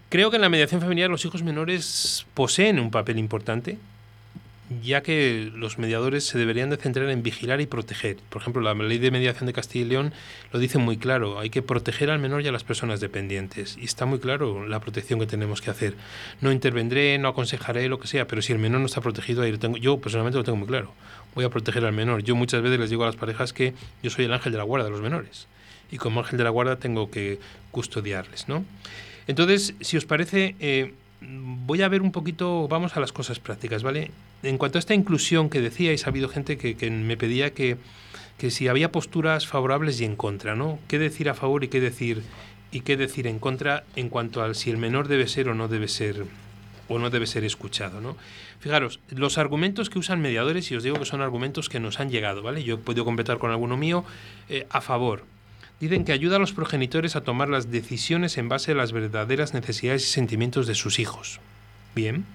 [0.10, 3.78] Creo que en la mediación familiar los hijos menores poseen un papel importante,
[4.82, 8.18] ya que los mediadores se deberían de centrar en vigilar y proteger.
[8.30, 10.14] Por ejemplo, la ley de mediación de Castilla y León
[10.52, 13.78] lo dice muy claro, hay que proteger al menor y a las personas dependientes.
[13.80, 15.96] Y está muy claro la protección que tenemos que hacer.
[16.42, 19.52] No intervendré, no aconsejaré, lo que sea, pero si el menor no está protegido, ahí
[19.52, 20.94] lo tengo, yo personalmente lo tengo muy claro.
[21.36, 22.24] Voy a proteger al menor.
[22.24, 24.64] Yo muchas veces les digo a las parejas que yo soy el ángel de la
[24.64, 25.48] guarda de los menores.
[25.92, 27.40] Y como ángel de la guarda tengo que
[27.72, 28.66] custodiarles, ¿no?
[29.28, 30.56] Entonces, si os parece...
[30.60, 30.94] Eh,
[31.28, 34.12] voy a ver un poquito, vamos a las cosas prácticas, ¿vale?
[34.44, 37.78] En cuanto a esta inclusión que decíais, ha habido gente que, me pedía que,
[38.38, 40.80] que, si había posturas favorables y en contra, ¿no?
[40.88, 42.24] ¿Qué decir a favor y qué decir
[42.72, 45.68] y qué decir en contra en cuanto al si el menor debe ser o no
[45.68, 46.26] debe ser
[46.88, 48.16] o no debe ser escuchado, ¿no?
[48.60, 52.10] Fijaros, los argumentos que usan mediadores, y os digo que son argumentos que nos han
[52.10, 52.64] llegado, ¿vale?
[52.64, 54.06] Yo he podido completar con alguno mío
[54.50, 55.24] eh, a favor.
[55.80, 59.54] Dicen que ayuda a los progenitores a tomar las decisiones en base a las verdaderas
[59.54, 61.40] necesidades y sentimientos de sus hijos.
[61.96, 62.26] Bien.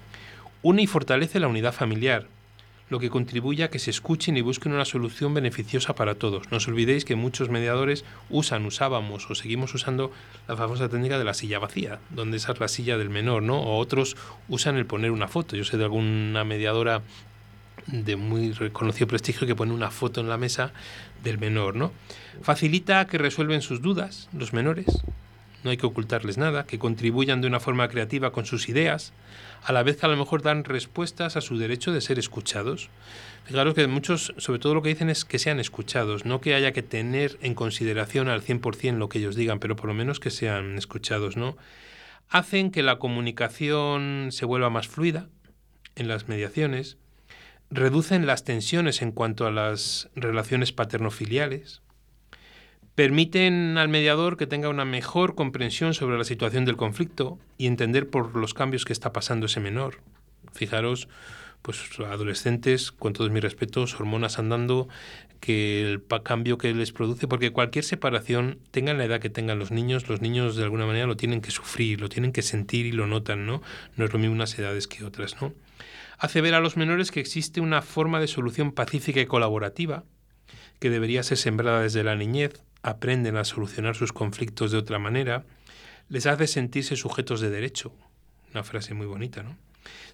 [0.63, 2.27] Une y fortalece la unidad familiar,
[2.91, 6.51] lo que contribuye a que se escuchen y busquen una solución beneficiosa para todos.
[6.51, 10.13] No os olvidéis que muchos mediadores usan, usábamos o seguimos usando
[10.49, 13.59] la famosa técnica de la silla vacía, donde esa es la silla del menor, ¿no?
[13.59, 14.17] O otros
[14.49, 15.57] usan el poner una foto.
[15.57, 17.03] Yo sé de alguna mediadora
[17.87, 20.73] de muy reconocido prestigio que pone una foto en la mesa
[21.25, 21.93] del menor, ¿no?
[22.43, 24.87] Facilita que resuelven sus dudas los menores,
[25.65, 29.13] no hay que ocultarles nada, que contribuyan de una forma creativa con sus ideas,
[29.63, 32.89] a la vez que a lo mejor dan respuestas a su derecho de ser escuchados.
[33.45, 36.73] Fijaros que muchos, sobre todo lo que dicen es que sean escuchados, no que haya
[36.73, 40.31] que tener en consideración al 100% lo que ellos digan, pero por lo menos que
[40.31, 41.57] sean escuchados, ¿no?
[42.29, 45.29] Hacen que la comunicación se vuelva más fluida
[45.97, 46.97] en las mediaciones,
[47.71, 51.83] reducen las tensiones en cuanto a las relaciones paterno-filiales,
[52.95, 58.09] permiten al mediador que tenga una mejor comprensión sobre la situación del conflicto y entender
[58.09, 60.01] por los cambios que está pasando ese menor.
[60.53, 61.09] Fijaros,
[61.63, 64.89] pues adolescentes, con todos mis respetos, hormonas andando,
[65.41, 69.71] que el cambio que les produce, porque cualquier separación, tengan la edad que tengan los
[69.71, 72.93] niños, los niños de alguna manera lo tienen que sufrir, lo tienen que sentir y
[72.93, 73.63] lo notan, ¿no?
[73.97, 75.55] No es lo mismo unas edades que otras, ¿no?
[76.19, 80.05] Hace ver a los menores que existe una forma de solución pacífica y colaborativa
[80.79, 85.45] que debería ser sembrada desde la niñez, aprenden a solucionar sus conflictos de otra manera,
[86.09, 87.93] les hace sentirse sujetos de derecho.
[88.53, 89.57] Una frase muy bonita, ¿no?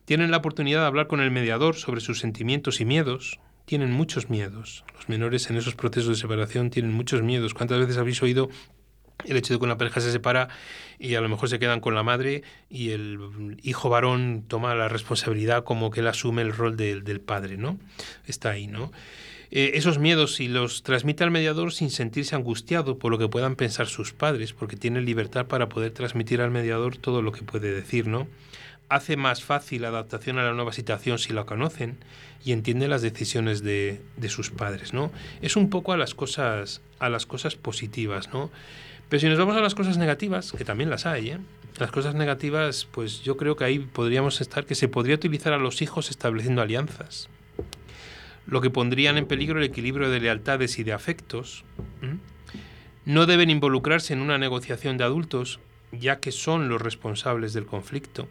[0.05, 3.41] Tienen la oportunidad de hablar con el mediador sobre sus sentimientos y miedos.
[3.65, 4.85] Tienen muchos miedos.
[4.95, 7.55] Los menores en esos procesos de separación tienen muchos miedos.
[7.55, 8.49] ¿Cuántas veces habéis oído
[9.25, 10.49] el hecho de que una pareja se separa
[10.99, 14.89] y a lo mejor se quedan con la madre y el hijo varón toma la
[14.89, 17.79] responsabilidad como que él asume el rol del, del padre, ¿no?
[18.27, 18.93] Está ahí, ¿no?
[19.51, 23.55] Eh, esos miedos y los transmite al mediador sin sentirse angustiado por lo que puedan
[23.55, 27.73] pensar sus padres, porque tiene libertad para poder transmitir al mediador todo lo que puede
[27.73, 28.27] decir, ¿no?
[28.89, 31.99] Hace más fácil la adaptación a la nueva situación si la conocen
[32.45, 35.13] y entiende las decisiones de, de sus padres, ¿no?
[35.43, 38.51] Es un poco a las cosas, a las cosas positivas, ¿no?
[39.09, 41.39] Pero si nos vamos a las cosas negativas, que también las hay, ¿eh?
[41.79, 45.59] Las cosas negativas, pues yo creo que ahí podríamos estar que se podría utilizar a
[45.59, 47.29] los hijos estableciendo alianzas
[48.47, 51.65] lo que pondrían en peligro el equilibrio de lealtades y de afectos.
[53.05, 55.61] No deben involucrarse en una negociación de adultos,
[55.93, 58.29] ya que son los responsables del conflicto.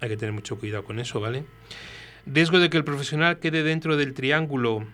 [0.00, 1.44] Hay que tener mucho cuidado con eso, ¿vale?
[2.26, 4.86] Riesgo de que el profesional quede dentro del triángulo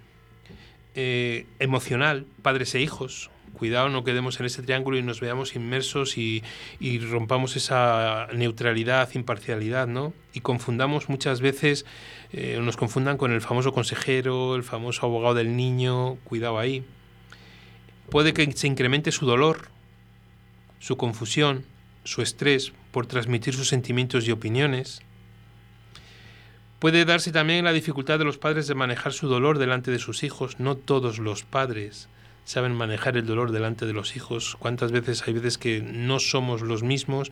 [0.94, 6.16] eh, emocional, padres e hijos, cuidado, no quedemos en ese triángulo y nos veamos inmersos
[6.16, 6.42] y,
[7.10, 10.14] rompamos esa neutralidad, imparcialidad, ¿no?
[10.32, 11.84] Y confundamos muchas veces,
[12.32, 16.84] eh, nos confundan con el famoso consejero, el famoso abogado del niño, cuidado ahí.
[18.10, 19.68] Puede que se incremente su dolor,
[20.78, 21.64] su confusión,
[22.04, 25.00] su estrés por transmitir sus sentimientos y opiniones.
[26.78, 30.22] Puede darse también la dificultad de los padres de manejar su dolor delante de sus
[30.22, 30.60] hijos.
[30.60, 32.08] No todos los padres
[32.44, 34.56] saben manejar el dolor delante de los hijos.
[34.58, 37.30] ¿Cuántas veces hay veces que no somos los mismos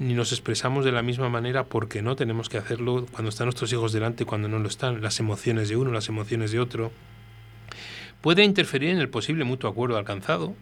[0.00, 3.70] ni nos expresamos de la misma manera porque no tenemos que hacerlo cuando están nuestros
[3.70, 5.02] hijos delante y cuando no lo están?
[5.02, 6.90] Las emociones de uno, las emociones de otro.
[8.22, 10.54] Puede interferir en el posible mutuo acuerdo alcanzado,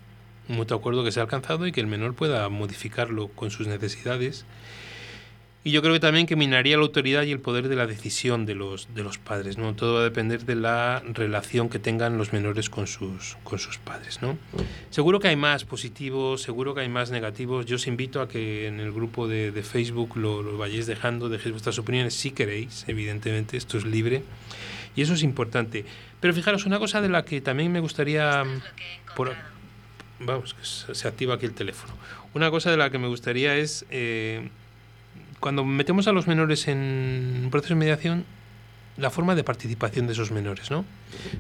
[0.49, 3.69] un mutuo acuerdo que se ha alcanzado y que el menor pueda modificarlo con sus
[3.69, 4.45] necesidades
[5.65, 8.47] y yo creo que también que minaría la autoridad y el poder de la decisión
[8.47, 9.75] de los, de los padres, ¿no?
[9.75, 13.77] Todo va a depender de la relación que tengan los menores con sus, con sus
[13.79, 14.39] padres, ¿no?
[14.91, 17.67] Seguro que hay más positivos, seguro que hay más negativos.
[17.67, 21.29] Yo os invito a que en el grupo de, de Facebook lo, lo, vayáis dejando,
[21.29, 24.23] dejéis vuestras opiniones si queréis, evidentemente, esto es libre.
[24.95, 25.85] Y eso es importante.
[26.21, 28.45] Pero fijaros, una cosa de la que también me gustaría...
[29.17, 29.35] Por,
[30.21, 31.95] vamos, que se activa aquí el teléfono.
[32.33, 33.85] Una cosa de la que me gustaría es...
[33.91, 34.49] Eh,
[35.41, 38.25] cuando metemos a los menores en un proceso de mediación,
[38.97, 40.85] la forma de participación de esos menores, ¿no?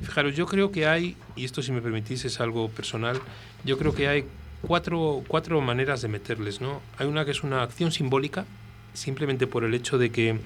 [0.02, 3.20] Fijaros, yo creo que hay, y esto si me permitís es algo personal,
[3.64, 4.24] yo creo que hay
[4.62, 6.80] cuatro, cuatro maneras de meterles, ¿no?
[6.98, 8.46] Hay una que es una acción simbólica,
[8.94, 10.38] simplemente por el hecho de que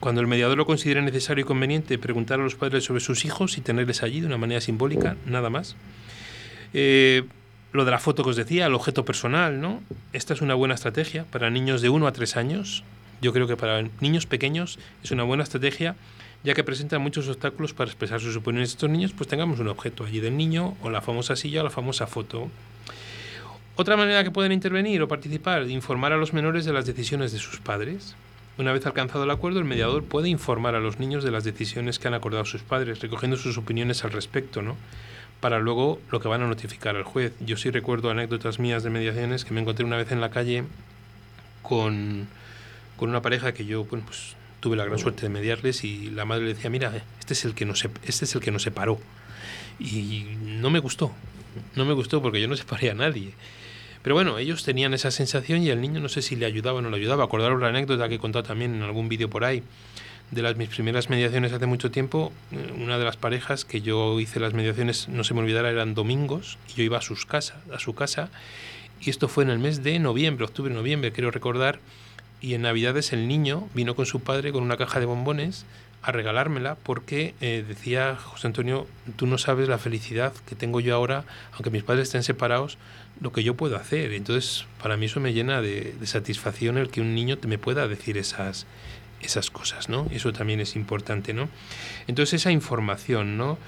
[0.00, 3.58] cuando el mediador lo considere necesario y conveniente, preguntar a los padres sobre sus hijos
[3.58, 5.74] y tenerles allí de una manera simbólica, nada más.
[6.72, 7.24] Eh,
[7.72, 9.82] lo de la foto que os decía, el objeto personal, ¿no?
[10.12, 12.82] Esta es una buena estrategia para niños de 1 a 3 años.
[13.20, 15.96] Yo creo que para niños pequeños es una buena estrategia,
[16.44, 18.70] ya que presenta muchos obstáculos para expresar sus opiniones.
[18.70, 21.70] Estos niños, pues tengamos un objeto allí del niño, o la famosa silla, o la
[21.70, 22.48] famosa foto.
[23.76, 27.38] Otra manera que pueden intervenir o participar, informar a los menores de las decisiones de
[27.38, 28.16] sus padres.
[28.56, 31.98] Una vez alcanzado el acuerdo, el mediador puede informar a los niños de las decisiones
[31.98, 34.76] que han acordado sus padres, recogiendo sus opiniones al respecto, ¿no?
[35.40, 37.32] Para luego lo que van a notificar al juez.
[37.40, 40.64] Yo sí recuerdo anécdotas mías de mediaciones que me encontré una vez en la calle
[41.62, 42.26] con,
[42.96, 46.44] con una pareja que yo, pues tuve la gran suerte de mediarles y la madre
[46.44, 48.98] le decía, mira, este es el que nos, este es el que nos separó.
[49.78, 51.12] Y no me gustó,
[51.76, 53.34] no me gustó porque yo no separé a nadie.
[54.02, 56.82] Pero bueno, ellos tenían esa sensación y el niño no sé si le ayudaba o
[56.82, 57.24] no le ayudaba.
[57.24, 59.62] Acordaros la anécdota que he contado también en algún vídeo por ahí
[60.30, 64.18] de las mis primeras mediaciones hace mucho tiempo, eh, una de las parejas que yo
[64.20, 67.60] hice las mediaciones, no se me olvidara, eran domingos y yo iba a sus casa,
[67.72, 68.30] a su casa
[69.00, 71.78] y esto fue en el mes de noviembre, octubre, noviembre, quiero recordar,
[72.40, 75.64] y en Navidades el niño vino con su padre con una caja de bombones
[76.02, 78.86] a regalármela porque eh, decía José Antonio,
[79.16, 82.78] tú no sabes la felicidad que tengo yo ahora, aunque mis padres estén separados,
[83.20, 84.12] lo que yo puedo hacer.
[84.12, 88.16] Entonces, para mí eso me llena de, satisfacción el que un niño me pueda decir
[88.16, 88.66] esas,
[89.20, 90.06] esas cosas, ¿no?
[90.10, 91.48] Eso también es importante, ¿no?
[92.06, 93.58] Entonces, esa información, ¿no?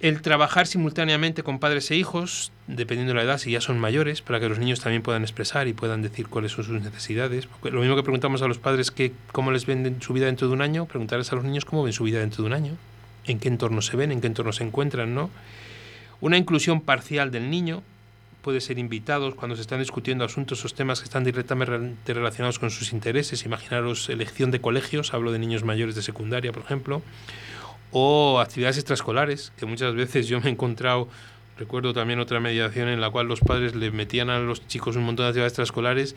[0.00, 4.22] El trabajar simultáneamente con padres e hijos, dependiendo de la edad, si ya son mayores,
[4.22, 7.48] para que los niños también puedan expresar y puedan decir cuáles son sus necesidades.
[7.62, 10.54] lo mismo que preguntamos a los padres que cómo les ven su vida dentro de
[10.54, 12.76] un año, preguntarles a los niños cómo ven su vida dentro de un año,
[13.26, 15.28] en qué entorno se ven, en qué entorno se encuentran, ¿no?
[16.22, 17.82] Una inclusión parcial del niño,
[18.42, 22.70] puede ser invitados cuando se están discutiendo asuntos o temas que están directamente relacionados con
[22.70, 23.44] sus intereses.
[23.44, 27.02] Imaginaros elección de colegios, hablo de niños mayores de secundaria, por ejemplo,
[27.92, 31.08] o actividades extraescolares, que muchas veces yo me he encontrado,
[31.58, 35.04] recuerdo también otra mediación en la cual los padres le metían a los chicos un
[35.04, 36.16] montón de actividades extraescolares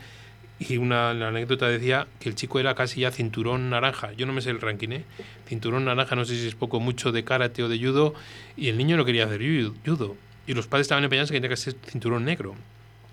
[0.58, 4.12] y una anécdota decía que el chico era casi ya cinturón naranja.
[4.12, 5.04] Yo no me sé el ranking, ¿eh?
[5.46, 8.14] Cinturón naranja, no sé si es poco mucho de karate o de judo,
[8.56, 9.42] y el niño no quería hacer
[9.84, 10.16] judo.
[10.46, 12.54] Y los padres estaban empeñados en que tenía que ser cinturón negro.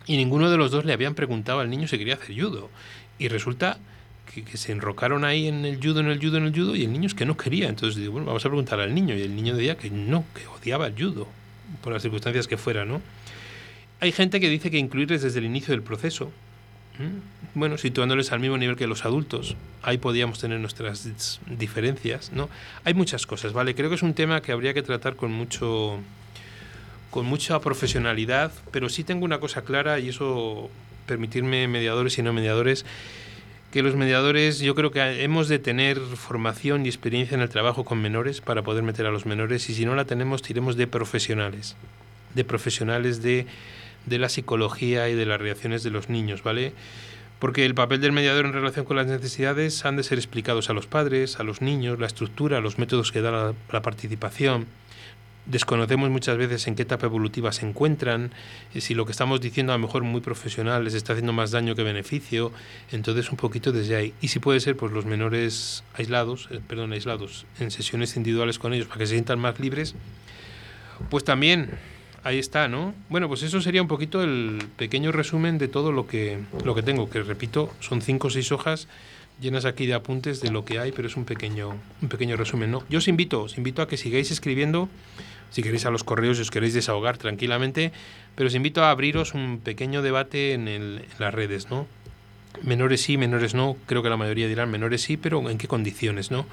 [0.08, 2.70] Y ninguno de los dos le habían preguntado al niño si quería hacer judo.
[3.20, 3.78] Y resulta
[4.34, 6.91] que, se enrocaron ahí en el judo, en el judo, en el judo, y el
[6.91, 7.70] niño es que no quería.
[7.70, 9.15] Entonces digo, bueno, vamos a preguntar al niño.
[9.15, 11.28] Y el niño decía que no, que odiaba el judo,
[11.84, 13.02] por las circunstancias que fuera, ¿no?
[14.00, 16.32] Hay gente que dice que incluirles desde el inicio del proceso.
[17.54, 22.50] Bueno, situándoles al mismo nivel que los adultos, ahí podíamos tener nuestras diferencias, ¿no?
[22.84, 23.76] Hay muchas cosas, ¿vale?
[23.76, 26.00] Creo que es un tema que habría que tratar con mucho
[27.12, 30.69] con mucha profesionalidad, pero sí tengo una cosa clara y eso
[31.06, 32.86] permitirme mediadores y no mediadores
[33.71, 37.86] que los mediadores yo creo que hemos de tener formación y experiencia en el trabajo
[37.86, 40.88] con menores para poder meter a los menores y si no la tenemos tiremos de
[40.88, 41.78] profesionales,
[42.34, 43.45] de profesionales de,
[44.06, 46.74] de la psicología y de las reacciones de los niños, ¿vale?
[47.39, 50.74] Porque el papel del mediador en relación con las necesidades han de ser explicados a
[50.74, 54.67] los padres, a los niños, la estructura, los métodos que da la, la participación,
[55.46, 58.32] desconocemos muchas veces en qué etapa evolutiva se encuentran,
[58.78, 61.76] si lo que estamos diciendo a lo mejor muy profesional les está haciendo más daño
[61.76, 62.52] que beneficio,
[62.92, 64.14] entonces un poquito desde ahí.
[64.22, 68.74] Y si puede ser, pues los menores aislados, eh, perdón, aislados, en sesiones individuales con
[68.74, 69.96] ellos para que se sientan más libres,
[71.10, 71.72] pues también
[72.24, 72.94] ahí está, ¿no?
[73.10, 76.84] Bueno, pues eso sería un poquito el pequeño resumen de todo lo que, lo que
[76.84, 78.88] tengo, que repito, son cinco o seis hojas
[79.42, 82.72] llenas aquí de apuntes de lo que hay, pero es un pequeño, un pequeño resumen,
[82.72, 82.84] ¿no?
[82.90, 84.88] Yo os invito, os invito a que sigáis escribiendo
[85.50, 87.92] si queréis a los correos y os queréis desahogar tranquilamente,
[88.36, 91.88] pero os invito a abriros un pequeño debate en, en las redes, ¿no?
[92.64, 96.32] Menores sí, menores no, creo que la mayoría dirán menores sí, pero ¿en qué condiciones,
[96.32, 96.46] no?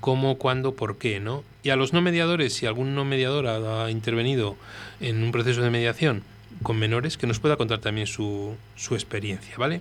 [0.00, 1.44] ¿Cómo, cuándo, por qué, no?
[1.62, 4.56] Y a los no mediadores, si algún no mediador ha, intervenido
[5.00, 6.22] en un proceso de mediación
[6.62, 9.80] con menores, que nos pueda contar también su, su experiencia, ¿vale?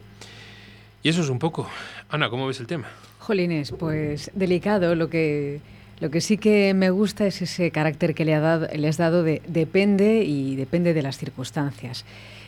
[1.04, 1.68] Y eso es un poco.
[2.10, 2.88] Ana, ¿cómo ves el tema?
[3.20, 5.62] Jolines, pues delicado lo que
[6.00, 8.98] lo que sí que me gusta es ese carácter que le, ha dado, le has
[8.98, 12.06] dado de depende y depende de las circunstancias.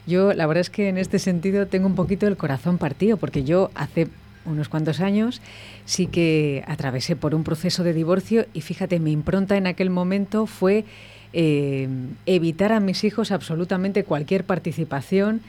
[0.07, 3.43] Yo la verdad es que en este sentido tengo un poquito el corazón partido porque
[3.43, 4.07] yo hace
[4.45, 5.39] unos cuantos años
[5.85, 10.47] sí que atravesé por un proceso de divorcio y fíjate, mi impronta en aquel momento
[10.47, 10.83] fue
[11.31, 11.87] eh,
[12.25, 15.41] evitar a mis hijos absolutamente cualquier participación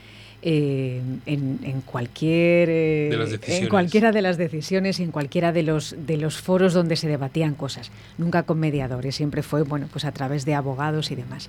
[0.47, 6.19] eh, en, cualquier, eh, en cualquiera de las decisiones y en cualquiera de los, de
[6.19, 7.91] los foros donde se debatían cosas.
[8.19, 11.49] Nunca con mediadores, siempre fue bueno, pues a través de abogados y demás.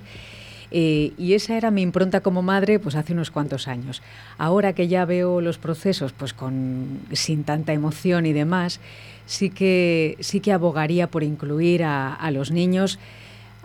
[0.70, 4.00] Eh, y esa era mi impronta como madre pues hace unos cuantos años.
[4.38, 8.80] Ahora que ya veo los procesos pues con, sin tanta emoción y demás,
[9.26, 12.98] sí que, sí que abogaría por incluir a, a los niños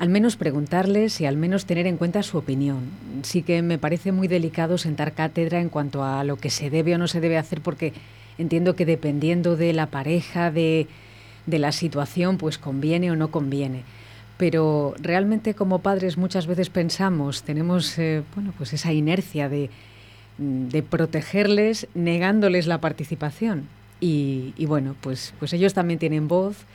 [0.01, 2.89] al menos preguntarles y al menos tener en cuenta su opinión.
[3.21, 6.95] Sí que me parece muy delicado sentar cátedra en cuanto a lo que se debe
[6.95, 7.93] o no se debe hacer porque
[8.39, 10.87] entiendo que dependiendo de la pareja, de,
[11.45, 13.83] la situación, pues conviene o no conviene.
[14.37, 19.69] Pero realmente como padres muchas veces pensamos, tenemos eh, bueno, pues esa inercia de,
[20.89, 23.69] protegerles negándoles la participación.
[23.99, 26.65] y, bueno, pues, pues ellos también tienen voz.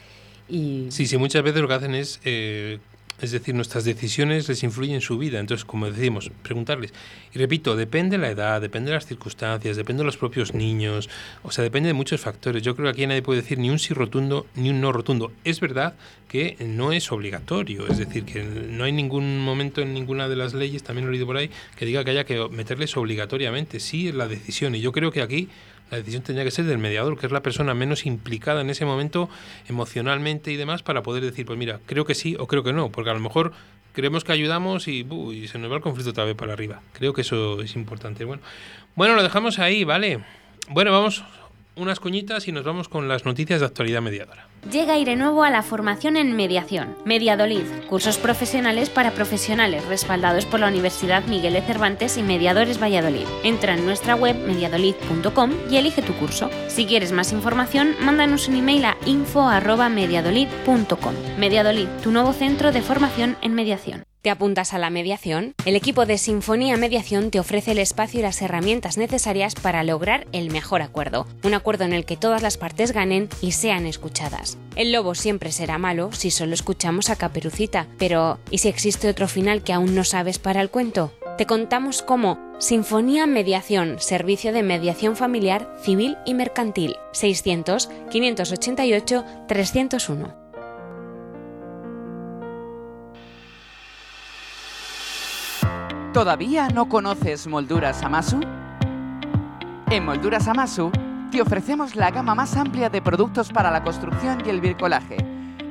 [0.48, 2.78] Sí, sí, muchas veces lo que hacen es eh,
[3.20, 5.38] es decir, nuestras decisiones les influyen en su vida.
[5.40, 6.92] Entonces, como decimos, preguntarles.
[7.34, 11.08] Y repito, depende de la edad, depende de las circunstancias, depende de los propios niños,
[11.42, 12.62] o sea, depende de muchos factores.
[12.62, 15.32] Yo creo que aquí nadie puede decir ni un sí rotundo ni un no rotundo.
[15.44, 15.94] Es verdad
[16.28, 20.54] que no es obligatorio, es decir, que no hay ningún momento en ninguna de las
[20.54, 23.80] leyes, también lo he leído por ahí, que diga que haya que meterles obligatoriamente.
[23.80, 24.74] Sí es la decisión.
[24.74, 25.48] Y yo creo que aquí
[25.90, 28.84] la decisión tendría que ser del mediador, que es la persona menos implicada en ese
[28.84, 29.28] momento
[29.68, 32.90] emocionalmente y demás para poder decir, pues mira, creo que sí o creo que no,
[32.90, 33.52] porque a lo mejor
[33.92, 36.82] creemos que ayudamos y, y se nos va el conflicto otra vez para arriba.
[36.92, 38.24] Creo que eso es importante.
[38.24, 38.42] Bueno,
[38.94, 40.24] bueno, lo dejamos ahí, ¿vale?
[40.68, 41.24] Bueno, vamos
[41.76, 44.48] unas cuñitas y nos vamos con las noticias de actualidad mediadora.
[44.70, 46.96] Llega Aire Nuevo a la formación en mediación.
[47.04, 53.28] Mediadolid, cursos profesionales para profesionales respaldados por la Universidad Miguel de Cervantes y Mediadores Valladolid.
[53.44, 56.50] Entra en nuestra web mediadolid.com y elige tu curso.
[56.66, 61.14] Si quieres más información, mándanos un email a info@mediadolid.com.
[61.38, 64.02] Mediadolid, tu nuevo centro de formación en mediación.
[64.26, 65.54] ¿Te apuntas a la mediación?
[65.66, 70.26] El equipo de Sinfonía Mediación te ofrece el espacio y las herramientas necesarias para lograr
[70.32, 74.55] el mejor acuerdo, un acuerdo en el que todas las partes ganen y sean escuchadas.
[74.76, 79.26] El lobo siempre será malo si solo escuchamos a Caperucita, pero ¿y si existe otro
[79.26, 81.12] final que aún no sabes para el cuento?
[81.38, 90.34] Te contamos cómo Sinfonía Mediación, servicio de mediación familiar, civil y mercantil, 600 588 301.
[96.14, 98.40] ¿Todavía no conoces Molduras Amasu?
[99.90, 100.90] En Molduras Amasu
[101.30, 105.16] te ofrecemos la gama más amplia de productos para la construcción y el bricolaje.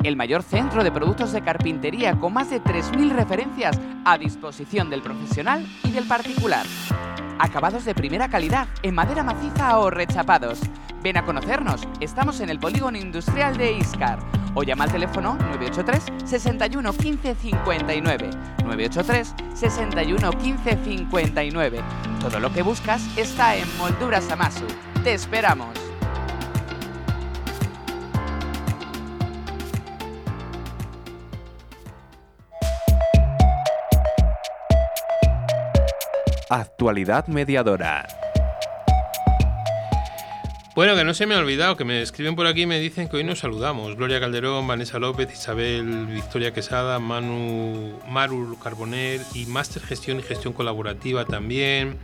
[0.03, 5.01] El mayor centro de productos de carpintería con más de 3.000 referencias a disposición del
[5.01, 6.65] profesional y del particular.
[7.39, 10.59] Acabados de primera calidad en madera maciza o rechapados.
[11.01, 14.19] Ven a conocernos, estamos en el polígono industrial de Iscar
[14.53, 18.29] o llama al teléfono 983 61 15 59.
[18.63, 21.79] 983 61 15 59.
[22.19, 24.65] Todo lo que buscas está en Molduras Amasu.
[25.05, 25.69] ¡Te esperamos!
[36.49, 38.07] Actualidad mediadora.
[40.73, 43.07] Bueno, que no se me ha olvidado, que me escriben por aquí y me dicen
[43.07, 43.95] que hoy nos saludamos.
[43.95, 50.53] Gloria Calderón, Vanessa López, Isabel Victoria Quesada, Manu, Maru Carboner y Máster Gestión y Gestión
[50.53, 51.99] Colaborativa también.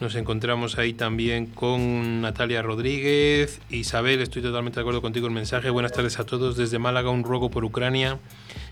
[0.00, 3.60] Nos encontramos ahí también con Natalia Rodríguez.
[3.68, 5.68] Isabel, estoy totalmente de acuerdo contigo el mensaje.
[5.68, 6.56] Buenas tardes a todos.
[6.56, 8.18] Desde Málaga, un ruego por Ucrania.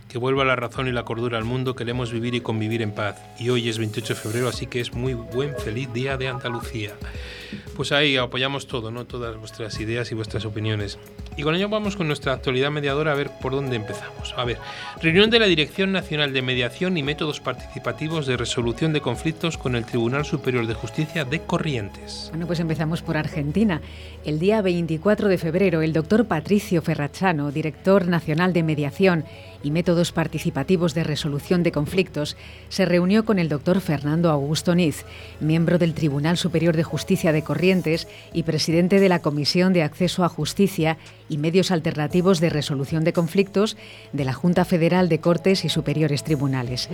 [0.09, 1.77] Que vuelva la razón y la cordura al mundo.
[1.77, 3.17] Queremos vivir y convivir en paz.
[3.39, 6.95] Y hoy es 28 de febrero, así que es muy buen, feliz día de Andalucía.
[7.77, 9.05] Pues ahí apoyamos todo, ¿no?
[9.05, 10.99] Todas vuestras ideas y vuestras opiniones.
[11.37, 14.35] Y con ello vamos con nuestra actualidad mediadora a ver por dónde empezamos.
[14.37, 14.59] A ver,
[15.01, 19.77] reunión de la Dirección Nacional de Mediación y Métodos Participativos de Resolución de Conflictos con
[19.77, 22.27] el Tribunal Superior de Justicia de Corrientes.
[22.31, 23.81] Bueno, pues empezamos por Argentina.
[24.25, 29.25] El día 24 de febrero, el doctor Patricio Ferrachano, director nacional de mediación
[29.63, 32.37] y métodos participativos de resolución de conflictos,
[32.69, 35.05] se reunió con el doctor Fernando Augusto Niz,
[35.41, 40.25] miembro del Tribunal Superior de Justicia de Corrientes y presidente de la Comisión de Acceso
[40.25, 43.77] a Justicia y Medios Alternativos de Resolución de Conflictos
[44.13, 46.89] de la Junta Federal de Cortes y Superiores Tribunales.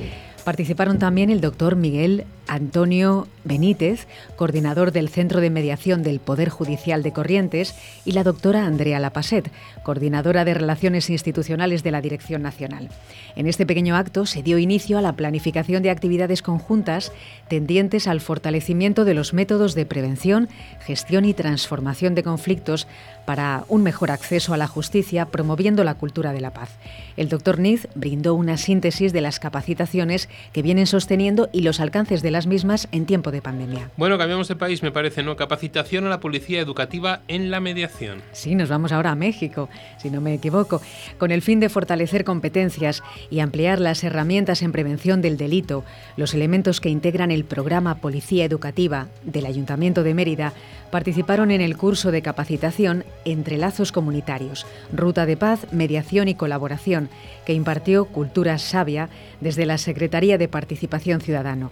[0.45, 7.03] Participaron también el doctor Miguel Antonio Benítez, coordinador del Centro de Mediación del Poder Judicial
[7.03, 7.75] de Corrientes,
[8.05, 9.51] y la doctora Andrea Lapaset,
[9.83, 12.91] coordinadora de Relaciones Institucionales de la Dirección Nacional.
[13.37, 17.13] En este pequeño acto se dio inicio a la planificación de actividades conjuntas
[17.49, 20.34] tendientes al fortalecimiento de los métodos de prevención,
[20.81, 22.87] gestión y transformación de conflictos
[23.25, 26.71] para un mejor acceso a la justicia, promoviendo la cultura de la paz.
[27.17, 32.23] El doctor Niz brindó una síntesis de las capacitaciones que vienen sosteniendo y los alcances
[32.23, 33.91] de las mismas en tiempo de pandemia.
[33.97, 35.37] Bueno, cambiamos de país, me parece, ¿no?
[35.37, 38.23] Capacitación a la policía educativa en la mediación.
[38.33, 39.69] Sí, nos vamos ahora a México,
[39.99, 40.81] si no me equivoco,
[41.19, 45.85] con el fin de fortalecer competencias y ampliar las herramientas en prevención del delito,
[46.17, 50.53] los elementos que integran el programa Policía Educativa del Ayuntamiento de Mérida
[50.91, 57.09] participaron en el curso de capacitación Entre Lazos Comunitarios, Ruta de Paz, Mediación y Colaboración,
[57.47, 59.09] que impartió Cultura Sabia
[59.41, 61.71] desde la Secretaría de Participación Ciudadano.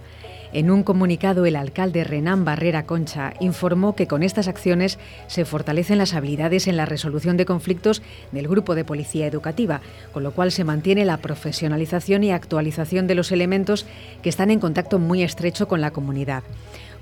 [0.53, 5.97] En un comunicado, el alcalde Renán Barrera Concha informó que con estas acciones se fortalecen
[5.97, 9.81] las habilidades en la resolución de conflictos del grupo de policía educativa,
[10.11, 13.87] con lo cual se mantiene la profesionalización y actualización de los elementos
[14.21, 16.43] que están en contacto muy estrecho con la comunidad.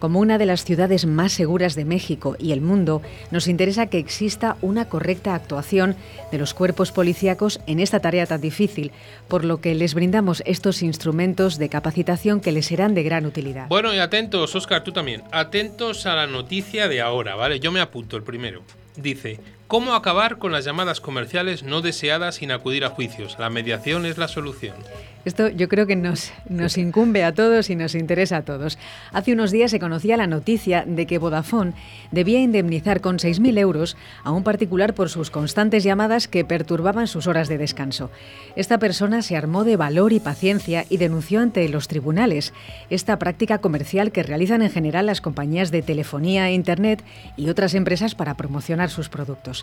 [0.01, 3.99] Como una de las ciudades más seguras de México y el mundo, nos interesa que
[3.99, 5.95] exista una correcta actuación
[6.31, 8.91] de los cuerpos policíacos en esta tarea tan difícil,
[9.27, 13.67] por lo que les brindamos estos instrumentos de capacitación que les serán de gran utilidad.
[13.67, 15.21] Bueno, y atentos, Oscar, tú también.
[15.31, 17.59] Atentos a la noticia de ahora, ¿vale?
[17.59, 18.63] Yo me apunto el primero.
[18.95, 19.39] Dice,
[19.71, 23.37] ¿cómo acabar con las llamadas comerciales no deseadas sin acudir a juicios?
[23.39, 24.75] La mediación es la solución.
[25.23, 26.31] Esto yo creo que nos,
[26.77, 28.79] incumbe a todos y nos interesa a todos.
[29.11, 31.73] Hace unos días se conocía la noticia de que Vodafone
[32.09, 37.27] debía indemnizar con 6.000 euros a un particular por sus constantes llamadas que perturbaban sus
[37.27, 38.09] horas de descanso.
[38.55, 42.51] Esta persona se armó de valor y paciencia y denunció ante los tribunales
[42.89, 47.03] esta práctica comercial que realizan en general las compañías de telefonía e Internet
[47.37, 49.60] y otras empresas para promocionar sus productos.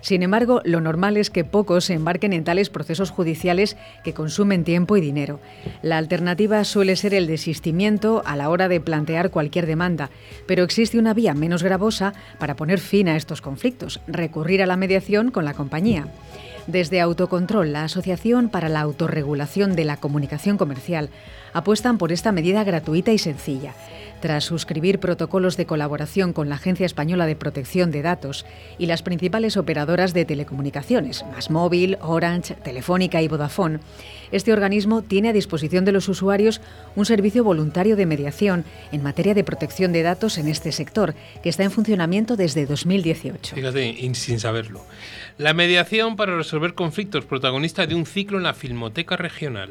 [0.00, 4.64] Sin embargo, lo normal es que pocos se embarquen en tales procesos judiciales que consumen
[4.64, 5.40] tiempo y dinero.
[5.82, 10.10] La alternativa suele ser el desistimiento a la hora de plantear cualquier demanda,
[10.46, 14.76] pero existe una vía menos gravosa para poner fin a estos conflictos, recurrir a la
[14.76, 16.06] mediación con la compañía.
[16.66, 21.10] Desde Autocontrol, la Asociación para la Autorregulación de la Comunicación Comercial,
[21.52, 23.74] apuestan por esta medida gratuita y sencilla.
[24.20, 28.44] Tras suscribir protocolos de colaboración con la Agencia Española de Protección de Datos
[28.78, 33.80] y las principales operadoras de telecomunicaciones, Móvil, Orange, Telefónica y Vodafone,
[34.30, 36.60] este organismo tiene a disposición de los usuarios
[36.96, 41.48] un servicio voluntario de mediación en materia de protección de datos en este sector, que
[41.48, 43.56] está en funcionamiento desde 2018.
[43.56, 44.84] Fíjate, sin saberlo.
[45.38, 49.70] La mediación para resolver conflictos, protagonista de un ciclo en la Filmoteca Regional.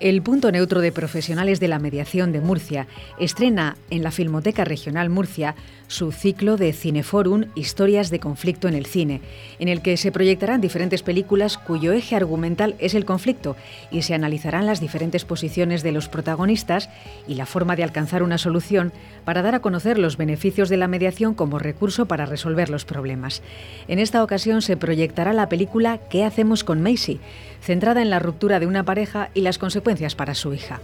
[0.00, 2.86] El punto neutro de profesionales de la mediación de Murcia
[3.18, 5.56] estrena en la Filmoteca Regional Murcia
[5.88, 9.22] su ciclo de Cineforum Historias de conflicto en el cine,
[9.58, 13.56] en el que se proyectarán diferentes películas cuyo eje argumental es el conflicto
[13.90, 16.90] y se analizarán las diferentes posiciones de los protagonistas
[17.26, 18.92] y la forma de alcanzar una solución
[19.24, 23.42] para dar a conocer los beneficios de la mediación como recurso para resolver los problemas.
[23.88, 27.18] En esta ocasión se proyectará la película ¿Qué hacemos con Macy?,
[27.60, 30.80] centrada en la ruptura de una pareja y las consecuencias para su hija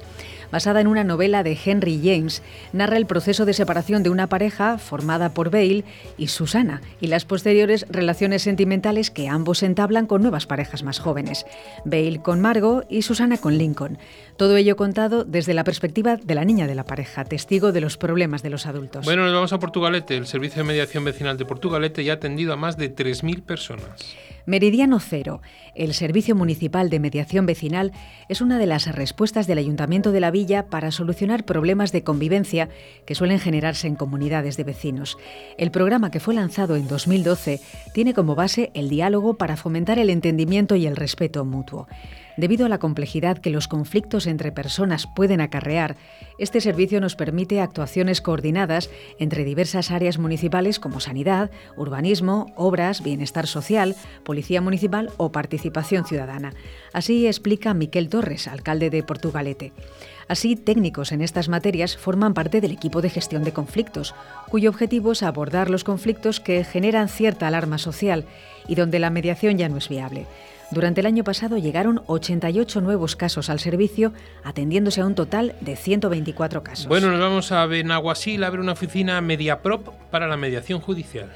[0.54, 2.40] basada en una novela de Henry James,
[2.72, 5.82] narra el proceso de separación de una pareja formada por Bale
[6.16, 11.44] y Susana y las posteriores relaciones sentimentales que ambos entablan con nuevas parejas más jóvenes,
[11.84, 13.98] Bale con Margot y Susana con Lincoln.
[14.36, 17.96] Todo ello contado desde la perspectiva de la niña de la pareja, testigo de los
[17.96, 19.04] problemas de los adultos.
[19.04, 20.16] Bueno, nos vamos a Portugalete.
[20.16, 24.14] El Servicio de Mediación Vecinal de Portugalete ya ha atendido a más de 3.000 personas.
[24.46, 25.40] Meridiano Cero,
[25.74, 27.92] el Servicio Municipal de Mediación Vecinal,
[28.28, 32.68] es una de las respuestas del Ayuntamiento de la Villa para solucionar problemas de convivencia
[33.06, 35.16] que suelen generarse en comunidades de vecinos.
[35.56, 37.60] El programa que fue lanzado en 2012
[37.94, 41.88] tiene como base el diálogo para fomentar el entendimiento y el respeto mutuo.
[42.36, 45.96] Debido a la complejidad que los conflictos entre personas pueden acarrear,
[46.38, 53.46] este servicio nos permite actuaciones coordinadas entre diversas áreas municipales como sanidad, urbanismo, obras, bienestar
[53.46, 56.54] social, policía municipal o participación ciudadana.
[56.92, 59.72] Así explica Miquel Torres, alcalde de Portugalete.
[60.26, 64.14] Así, técnicos en estas materias forman parte del equipo de gestión de conflictos,
[64.48, 68.24] cuyo objetivo es abordar los conflictos que generan cierta alarma social
[68.66, 70.26] y donde la mediación ya no es viable.
[70.70, 74.12] Durante el año pasado llegaron 88 nuevos casos al servicio,
[74.42, 76.86] atendiéndose a un total de 124 casos.
[76.86, 81.30] Bueno, nos vamos a Benaguasil a ver una oficina MediaProp para la mediación judicial.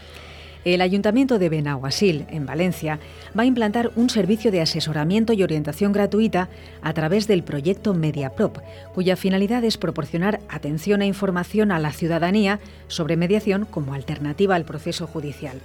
[0.64, 2.99] El Ayuntamiento de Benaguasil, en Valencia,
[3.39, 6.49] va a implantar un servicio de asesoramiento y orientación gratuita
[6.83, 8.59] a través del proyecto MediaProp,
[8.93, 12.59] cuya finalidad es proporcionar atención e información a la ciudadanía
[12.89, 15.61] sobre mediación como alternativa al proceso judicial.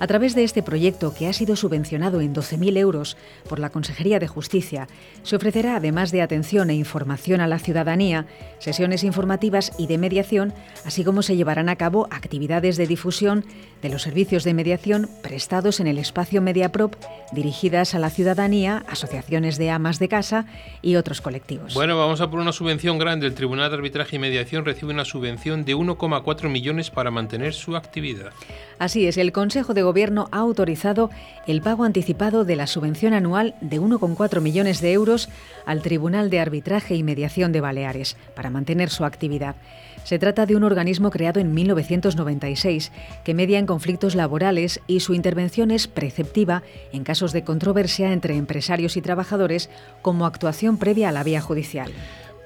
[0.00, 4.18] A través de este proyecto, que ha sido subvencionado en 12.000 euros por la Consejería
[4.18, 4.88] de Justicia,
[5.22, 8.24] se ofrecerá, además de atención e información a la ciudadanía,
[8.60, 10.54] sesiones informativas y de mediación,
[10.86, 13.44] así como se llevarán a cabo actividades de difusión
[13.82, 16.94] de los servicios de mediación prestados en el espacio MediaProp,
[17.32, 20.46] dirigidas a la ciudadanía, asociaciones de amas de casa
[20.80, 21.74] y otros colectivos.
[21.74, 23.26] Bueno, vamos a por una subvención grande.
[23.26, 27.76] El Tribunal de Arbitraje y Mediación recibe una subvención de 1,4 millones para mantener su
[27.76, 28.32] actividad.
[28.78, 31.10] Así es, el Consejo de Gobierno ha autorizado
[31.48, 35.28] el pago anticipado de la subvención anual de 1,4 millones de euros
[35.66, 39.56] al Tribunal de Arbitraje y Mediación de Baleares para mantener su actividad.
[40.04, 42.92] Se trata de un organismo creado en 1996
[43.24, 46.62] que media en conflictos laborales y su intervención es preceptiva
[46.92, 49.70] en casos de controversia entre empresarios y trabajadores
[50.02, 51.90] como actuación previa a la vía judicial.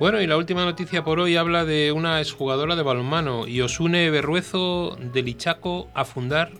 [0.01, 4.97] Bueno, y la última noticia por hoy habla de una exjugadora de balonmano, Iosune Berruezo
[4.97, 6.51] del Ichaco, a fundar,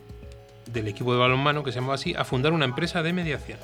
[0.75, 3.57] del equipo de balonmano que se llama así, a fundar una empresa de mediación.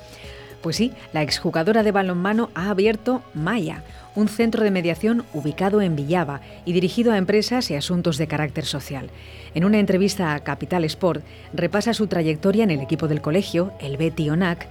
[0.61, 3.83] Pues sí, la exjugadora de balonmano ha abierto Maya,
[4.15, 8.65] un centro de mediación ubicado en Villava y dirigido a empresas y asuntos de carácter
[8.65, 9.09] social.
[9.55, 13.97] En una entrevista a Capital Sport, repasa su trayectoria en el equipo del colegio, el
[13.97, 14.67] Betty Onac,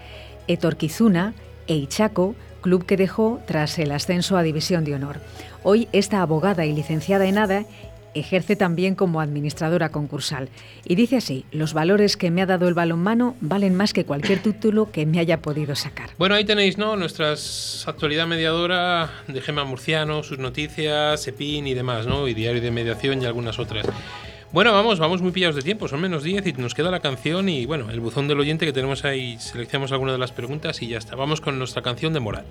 [0.46, 1.34] Etorquizuna
[1.66, 5.20] e Ichaco, club que dejó tras el ascenso a División de Honor.
[5.62, 7.64] Hoy esta abogada y licenciada en ADA
[8.14, 10.48] ejerce también como administradora concursal.
[10.84, 14.38] Y dice así, los valores que me ha dado el balonmano valen más que cualquier
[14.42, 16.10] título que me haya podido sacar.
[16.18, 16.96] Bueno, ahí tenéis, ¿no?
[16.96, 22.28] Nuestras actualidad mediadora de Gema Murciano, sus noticias, EPIN y demás, ¿no?
[22.28, 23.86] Y Diario de Mediación y algunas otras.
[24.52, 27.48] Bueno, vamos, vamos muy pillados de tiempo, son menos 10 y nos queda la canción
[27.48, 30.88] y bueno, el buzón del oyente que tenemos ahí, seleccionamos algunas de las preguntas y
[30.88, 31.14] ya está.
[31.14, 32.46] Vamos con nuestra canción de Morat.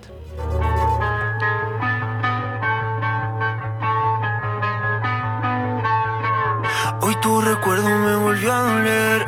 [7.20, 9.26] Tu recuerdo me volvió a doler.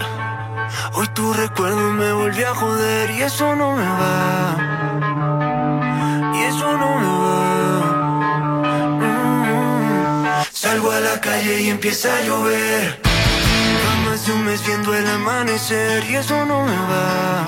[0.94, 4.56] Hoy tu recuerdo me volvió a joder y eso no me va.
[6.34, 7.40] Y eso no me va.
[9.00, 10.44] Mm.
[10.52, 13.00] Salgo a la calle y empieza a llover.
[14.06, 17.46] Más de un mes viendo el amanecer y eso no me va.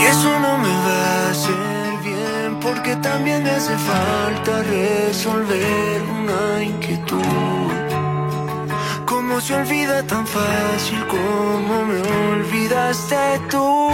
[0.00, 6.62] Y eso no me va a hacer bien porque también me hace falta resolver una
[6.62, 7.75] inquietud.
[9.28, 12.00] ¿Cómo se olvida tan fácil como me
[12.30, 13.90] olvidaste tú?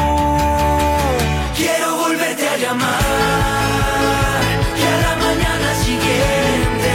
[1.57, 4.43] Quiero volverte a llamar
[4.79, 6.93] y a la mañana siguiente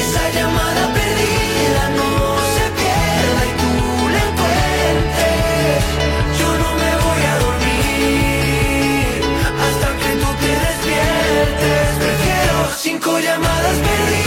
[0.00, 2.10] esa llamada perdida no
[2.54, 3.72] se pierda y tú
[4.14, 5.80] la encuentres.
[6.38, 9.16] Yo no me voy a dormir
[9.64, 11.88] hasta que tú te despiertes.
[12.04, 14.23] Prefiero cinco llamadas perdidas,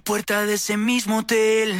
[0.00, 1.78] puerta de ese mismo hotel.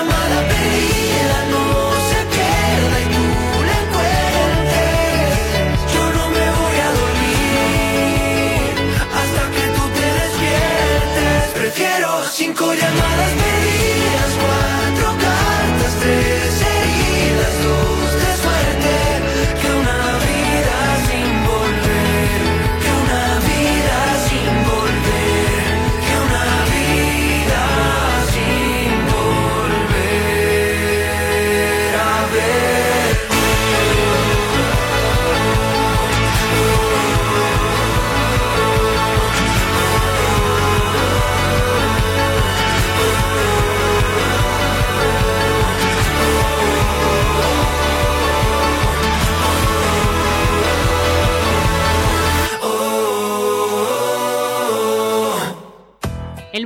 [0.00, 0.59] Esa llamada perdida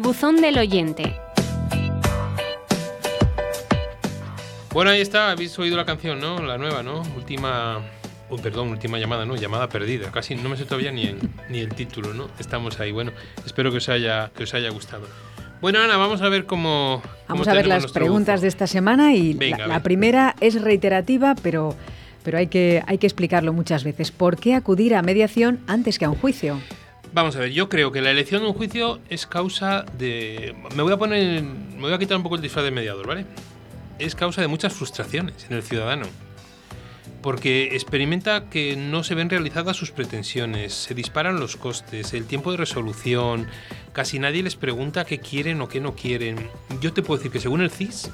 [0.05, 1.17] buzón del oyente.
[4.71, 6.43] Bueno, ahí está, habéis oído la canción, ¿no?
[6.43, 7.03] La nueva, ¿no?
[7.17, 7.81] Última.
[8.29, 9.35] Uy, perdón, última llamada, ¿no?
[9.35, 10.11] Llamada perdida.
[10.13, 12.29] Casi no me sé todavía ni el, ni el título, ¿no?
[12.39, 12.93] Estamos ahí.
[12.93, 13.13] Bueno,
[13.47, 15.07] espero que os haya, que os haya gustado.
[15.63, 17.01] Bueno, Ana, vamos a ver cómo.
[17.03, 18.43] cómo Vamos a ver las preguntas buzón.
[18.43, 21.75] de esta semana y Venga, la, la primera es reiterativa, pero,
[22.23, 24.11] pero hay, que, hay que explicarlo muchas veces.
[24.11, 26.61] ¿Por qué acudir a mediación antes que a un juicio?
[27.15, 30.53] Vamos a ver, yo creo que la elección de un juicio es causa de.
[30.75, 31.45] Me voy a poner.
[31.45, 33.25] Me voy a quitar un poco el disfraz de mediador, ¿vale?
[34.01, 36.07] Es causa de muchas frustraciones en el ciudadano.
[37.23, 42.51] Porque experimenta que no se ven realizadas sus pretensiones, se disparan los costes, el tiempo
[42.51, 43.47] de resolución,
[43.93, 46.51] casi nadie les pregunta qué quieren o qué no quieren.
[46.81, 48.11] Yo te puedo decir que según el CIS,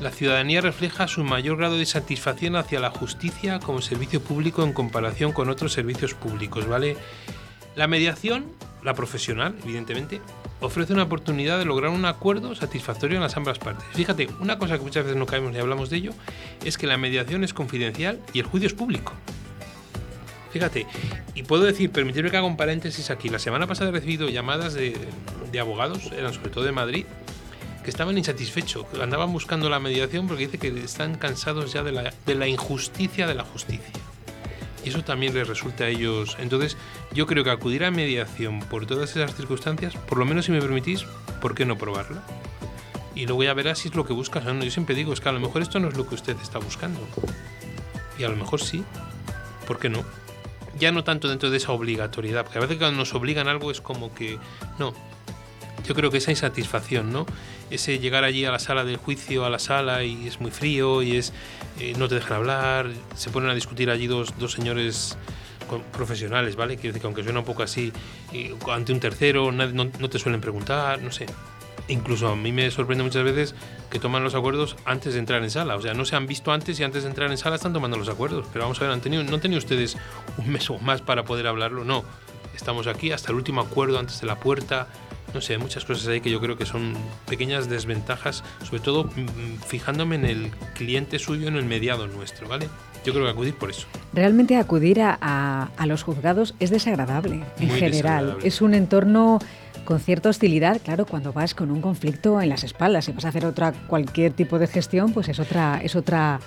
[0.00, 4.72] la ciudadanía refleja su mayor grado de satisfacción hacia la justicia como servicio público en
[4.72, 6.96] comparación con otros servicios públicos, ¿vale?
[7.76, 8.46] La mediación,
[8.82, 10.20] la profesional, evidentemente,
[10.60, 13.86] ofrece una oportunidad de lograr un acuerdo satisfactorio en las ambas partes.
[13.92, 16.12] Fíjate, una cosa que muchas veces no caemos ni hablamos de ello
[16.64, 19.12] es que la mediación es confidencial y el juicio es público.
[20.52, 20.86] Fíjate,
[21.34, 23.28] y puedo decir, permitirme que haga un paréntesis aquí.
[23.28, 24.96] La semana pasada he recibido llamadas de,
[25.60, 27.04] abogados, eran sobre todo de Madrid,
[27.84, 31.92] que estaban insatisfechos, que andaban buscando la mediación porque dice que están cansados ya de
[31.92, 33.92] la, de la injusticia de la justicia.
[34.88, 36.36] Eso también les resulta a ellos.
[36.40, 36.76] Entonces,
[37.12, 40.60] yo creo que acudir a mediación por todas esas circunstancias, por lo menos si me
[40.60, 41.04] permitís,
[41.40, 42.22] ¿por qué no probarla?
[43.14, 44.64] Y luego ya verás si es lo que buscas o no.
[44.64, 46.58] Yo siempre digo, es que a lo mejor esto no es lo que usted está
[46.58, 47.00] buscando.
[48.18, 48.84] Y a lo mejor sí.
[49.66, 50.04] ¿Por qué no?
[50.78, 53.80] Ya no tanto dentro de esa obligatoriedad, porque a veces cuando nos obligan algo es
[53.80, 54.38] como que
[54.78, 54.94] no.
[55.86, 57.26] Yo creo que esa insatisfacción, ¿no?
[57.70, 61.02] Ese llegar allí a la sala del juicio, a la sala y es muy frío
[61.02, 61.32] y es
[61.80, 65.16] eh, no te dejan hablar, se ponen a discutir allí dos, dos señores
[65.92, 66.76] profesionales, ¿vale?
[66.76, 67.92] Quiero decir que aunque suena un poco así,
[68.32, 71.26] y ante un tercero nadie- no, no te suelen preguntar, no sé.
[71.88, 73.54] Incluso a mí me sorprende muchas veces
[73.90, 75.76] que toman los acuerdos antes de entrar en sala.
[75.76, 77.96] O sea, no se han visto antes y antes de entrar en sala están tomando
[77.96, 78.46] los acuerdos.
[78.52, 79.96] Pero vamos a ver, ¿han tenido, ¿no han tenido ustedes
[80.36, 81.84] un mes o más para poder hablarlo?
[81.84, 82.04] No.
[82.54, 84.88] Estamos aquí hasta el último acuerdo antes de la puerta.
[85.34, 86.94] No sé, muchas cosas ahí que yo creo que son
[87.28, 92.68] pequeñas desventajas, sobre todo mm, fijándome en el cliente suyo, en el mediado nuestro, ¿vale?
[93.04, 93.86] Yo creo que acudir por eso.
[94.14, 97.90] Realmente acudir a, a- a los juzgados es desagradable en Muy general.
[97.92, 98.48] desagradable.
[98.48, 99.38] Es un entorno
[99.84, 103.04] con cierta hostilidad, claro, cuando vas con un conflicto en las espaldas.
[103.04, 106.40] Si vas a hacer otra cualquier tipo de gestión, pues es otra, es otra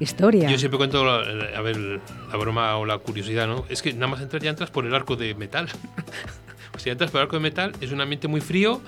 [0.00, 0.48] historia.
[0.50, 3.64] Yo siempre cuento, la- a ver, la broma o la curiosidad, ¿no?
[3.68, 5.68] Es que nada más entrar ya entras por el arco de metal.
[6.78, 8.80] o sea, entras por arco de metal, es un ambiente muy frío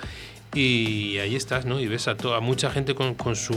[0.54, 1.78] y ahí estás, ¿no?
[1.80, 3.54] Y ves a, to- a mucha gente con, con su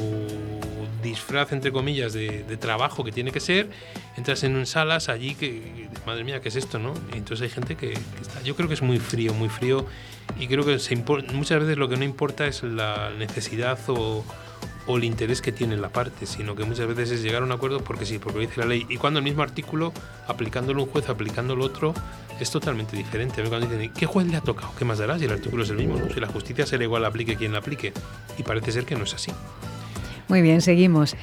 [1.02, 3.70] disfraz, entre comillas, de, trabajo que tiene que ser.
[4.18, 6.94] Entras en salas allí que, madre mía, ¿qué es esto, no?
[7.14, 7.94] Entonces hay gente que.
[8.44, 9.86] Yo creo que es muy frío, muy frío
[10.40, 10.78] y creo que
[11.34, 14.24] muchas veces lo que no importa es la necesidad o
[14.88, 17.52] o el interés que tiene la parte, sino que muchas veces es llegar a un
[17.52, 18.86] acuerdo porque sí, porque dice la ley.
[18.90, 19.94] Y cuando el mismo artículo,
[20.28, 21.94] aplicándolo un juez, aplicándolo otro,
[22.40, 23.44] es totalmente diferente.
[23.44, 24.72] Cuando dicen, ¿qué juez le ha tocado?
[24.78, 25.98] ¿Qué más dará si el artículo es el mismo?
[25.98, 26.14] ¿no?
[26.14, 27.94] Si la justicia será igual, aplique quien la aplique.
[28.38, 29.32] Y parece ser que no es así.
[30.28, 31.16] Muy bien, seguimos.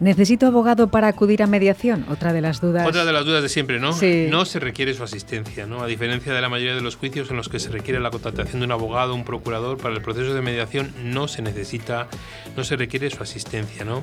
[0.00, 2.06] ¿Necesito abogado para acudir a mediación?
[2.08, 2.88] Otra de las dudas.
[2.88, 3.92] Otra de las dudas de siempre, ¿no?
[3.92, 4.28] Sí.
[4.30, 5.82] No se requiere su asistencia, ¿no?
[5.82, 8.60] A diferencia de la mayoría de los juicios en los que se requiere la contratación
[8.60, 12.08] de un abogado, un procurador, para el proceso de mediación no se necesita,
[12.56, 14.02] no se requiere su asistencia, ¿no?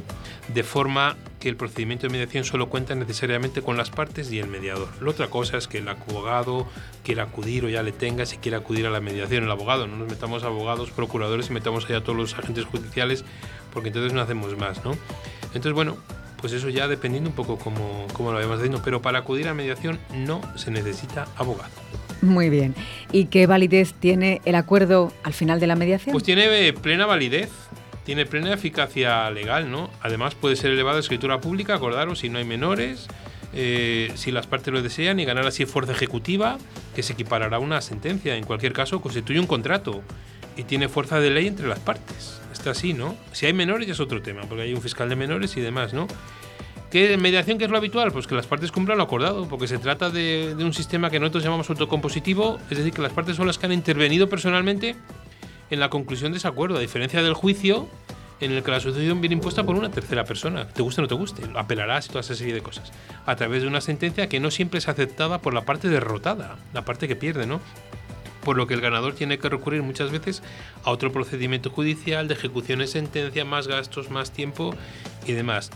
[0.54, 4.48] De forma que el procedimiento de mediación solo cuenta necesariamente con las partes y el
[4.48, 4.89] mediador.
[5.02, 6.68] La otra cosa es que el abogado
[7.04, 9.45] quiera acudir o ya le tenga si quiere acudir a la mediación.
[9.45, 13.26] El abogado, no nos metamos abogados, procuradores y metamos allá a todos los agentes judiciales
[13.74, 14.91] porque entonces no hacemos más, ¿no?
[15.48, 15.98] Entonces, bueno,
[16.39, 19.54] pues eso ya dependiendo un poco como, como lo habíamos dicho, pero para acudir a
[19.54, 21.72] mediación no se necesita abogado.
[22.22, 22.76] Muy bien.
[23.12, 26.14] ¿Y qué validez tiene el acuerdo al final de la mediación?
[26.14, 27.50] Pues tiene eh, plena validez,
[28.06, 29.89] tiene plena eficacia legal, ¿no?
[30.02, 33.08] Además puede ser elevado a escritura pública, acordaros, si no hay menores,
[33.54, 36.58] eh, si las partes lo desean y ganar así fuerza ejecutiva,
[36.95, 38.36] que se equiparará a una sentencia.
[38.36, 40.02] En cualquier caso, constituye un contrato
[40.56, 42.41] y tiene fuerza de ley entre las partes.
[42.58, 43.16] Está así, ¿no?
[43.34, 45.93] Si hay menores ya es otro tema, porque hay un fiscal de menores y demás,
[45.93, 46.08] ¿no?
[46.89, 48.12] ¿Qué mediación que es lo habitual?
[48.12, 51.20] Pues que las partes cumplan lo acordado, porque se trata de, de un sistema que
[51.20, 54.95] nosotros llamamos autocompositivo, es decir, que las partes son las que han intervenido personalmente
[55.70, 57.88] en la conclusión de ese acuerdo, a diferencia del juicio
[58.39, 61.08] en el que la asociación viene impuesta por una tercera persona, te guste o no
[61.08, 62.91] te guste, apelarás y toda esa serie de cosas,
[63.26, 66.86] a través de una sentencia que no siempre es aceptada por la parte derrotada, la
[66.86, 67.60] parte que pierde, ¿no?
[68.48, 70.41] Por lo que el ganador tiene que recurrir muchas veces
[70.86, 74.74] a otro procedimiento judicial de ejecución de sentencia, más gastos, más tiempo
[75.26, 75.70] y demás.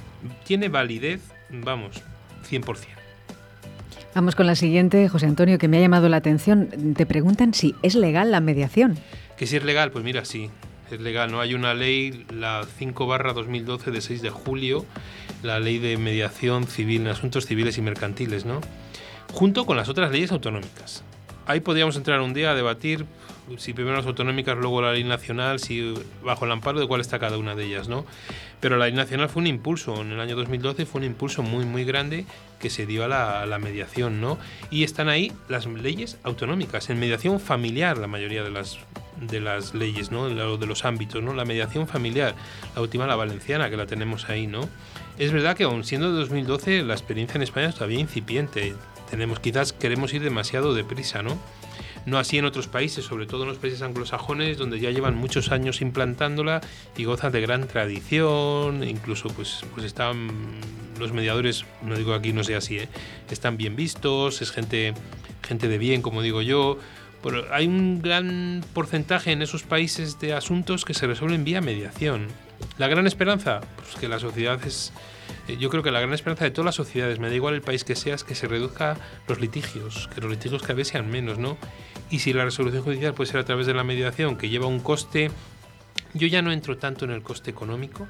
[0.46, 1.20] Tiene validez,
[1.50, 2.02] vamos,
[2.50, 2.86] 100%.
[4.16, 6.70] Vamos con la siguiente, José Antonio, que me ha llamado la atención.
[6.96, 8.98] Te preguntan si es legal la mediación.
[9.36, 10.50] Que si es legal, pues mira, sí,
[10.90, 11.30] es legal.
[11.30, 14.86] No hay una ley, la 5 barra 2012 de 6 de julio,
[15.44, 18.62] la ley de mediación civil en asuntos civiles y mercantiles, ¿no?
[19.34, 21.04] Junto con las otras leyes autonómicas.
[21.46, 23.06] Ahí podríamos entrar un día a debatir
[23.58, 27.20] si primero las autonómicas, luego la ley nacional, si bajo el amparo de cuál está
[27.20, 28.06] cada una de ellas, ¿no?
[28.60, 31.66] Pero la ley nacional fue un impulso, en el año 2012 fue un impulso muy,
[31.66, 32.26] muy grande
[32.60, 34.38] que se dio a la, mediación, ¿no?
[34.70, 38.80] Y están ahí las leyes autonómicas, en mediación familiar la mayoría de las
[39.20, 40.30] de las leyes, ¿no?
[40.30, 41.34] De los ámbitos, ¿no?
[41.34, 42.34] La mediación familiar,
[42.76, 44.68] la última, la valenciana, que la tenemos ahí, ¿no?
[45.20, 48.74] Es verdad que aun siendo de 2012, la experiencia en España es todavía incipiente.
[49.12, 51.38] Tenemos, quizás queremos ir demasiado deprisa, ¿no?
[52.05, 55.51] No así en otros países, sobre todo en los países anglosajones, donde ya llevan muchos
[55.51, 56.62] años implantándola
[56.97, 60.30] y gozan de gran tradición, incluso pues, pues están
[60.97, 62.89] los mediadores, no digo aquí no sea así, ¿eh?
[63.30, 64.93] están bien vistos, es gente,
[65.43, 66.80] gente de bien, como digo yo,
[67.22, 72.28] pero hay un gran porcentaje en esos países de asuntos que se resuelven vía mediación.
[72.78, 74.93] La gran esperanza, pues que la sociedad es,
[75.58, 77.84] yo creo que la gran esperanza de todas las sociedades, me da igual el país
[77.84, 78.97] que sea, es que se reduzca
[79.28, 81.58] los litigios, que los litigios cada vez sean menos, ¿no?
[82.10, 84.80] Y si la resolución judicial puede ser a través de la mediación, que lleva un
[84.80, 85.32] coste
[86.14, 88.08] yo ya no entro tanto en el coste económico,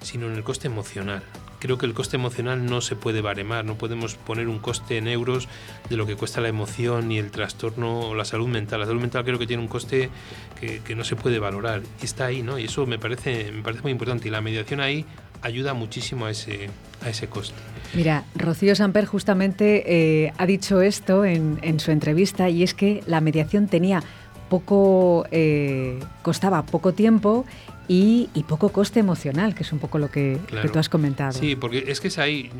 [0.00, 1.22] sino en el coste emocional.
[1.58, 5.08] Creo que el coste emocional no se puede baremar, no podemos poner un coste en
[5.08, 5.48] euros
[5.88, 8.80] de lo que cuesta la emoción y el trastorno o la salud mental.
[8.80, 10.10] La salud mental creo que tiene un coste
[10.58, 12.58] que, que no se puede valorar y está ahí, ¿no?
[12.58, 15.04] Y eso me parece, me parece muy importante y la mediación ahí
[15.42, 16.70] ayuda muchísimo a ese,
[17.02, 17.56] a ese coste.
[17.94, 19.84] Mira, Rocío Samper justamente
[20.24, 24.02] eh, ha dicho esto en, en, su entrevista y es que la mediación tenía
[24.48, 27.44] poco, eh, costaba poco tiempo
[27.88, 30.66] y, y, poco coste emocional, que es un poco lo que, Claro.
[30.66, 31.32] que tú has comentado.
[31.32, 32.50] Sí, porque es que es ahí.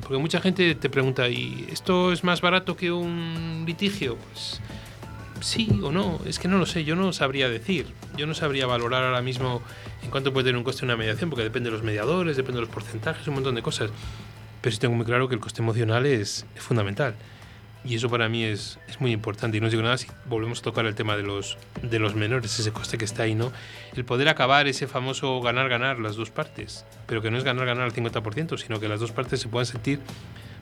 [0.00, 4.16] Porque mucha gente te pregunta, ¿y esto es más barato que un litigio?
[4.16, 4.60] Pues
[5.40, 7.86] sí o no, es que no lo sé, yo no sabría decir.
[8.16, 9.62] Yo no sabría valorar ahora mismo
[10.02, 12.66] en cuánto puede tener un coste una mediación, porque depende de los mediadores, depende de
[12.66, 13.90] los porcentajes, un montón de cosas.
[14.60, 17.14] Pero sí tengo muy claro que el coste emocional es, fundamental.
[17.84, 19.56] Y eso para mí es, es, muy importante.
[19.56, 22.14] Y no os digo nada si volvemos a tocar el tema de los, de los
[22.16, 23.52] menores, ese coste que está ahí, ¿no?
[23.94, 27.92] El poder acabar ese famoso ganar-ganar las dos partes, pero que no es ganar-ganar al
[27.92, 30.00] 50%, sino que las dos partes se puedan sentir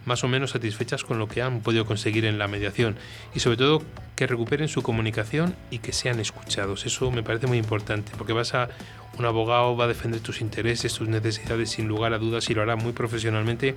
[0.06, 2.96] más o menos satisfechas con lo que han podido conseguir en la mediación.
[3.34, 3.82] Y sobre todo
[4.14, 6.86] que recuperen su comunicación y que sean escuchados.
[6.86, 8.70] Eso me parece muy importante, porque vas a
[9.18, 12.62] un abogado, va a defender tus intereses, tus necesidades sin lugar a dudas y lo
[12.62, 13.76] hará muy profesionalmente,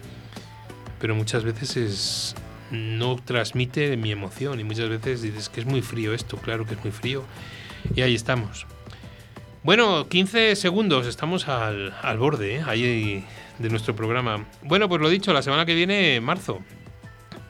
[0.99, 2.35] pero muchas veces es,
[2.71, 6.75] no transmite mi emoción y muchas veces dices que es muy frío esto, claro que
[6.75, 7.23] es muy frío.
[7.95, 8.67] Y ahí estamos.
[9.61, 12.63] Bueno, 15 segundos, estamos al, al borde ¿eh?
[12.65, 13.25] ahí
[13.57, 14.45] de nuestro programa.
[14.61, 16.59] Bueno, pues lo dicho, la semana que viene, marzo,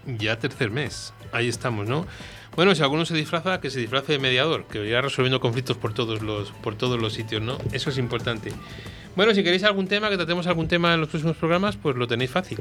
[0.08, 2.08] ya tercer mes, ahí estamos, ¿no?
[2.56, 5.94] Bueno, si alguno se disfraza, que se disfrace de mediador, que irá resolviendo conflictos por
[5.94, 7.60] todos los, por todos los sitios, ¿no?
[7.74, 8.54] Eso es importante.
[9.16, 12.08] Bueno, si queréis algún tema, que tratemos algún tema en los próximos programas, pues lo
[12.08, 12.60] tenéis fácil.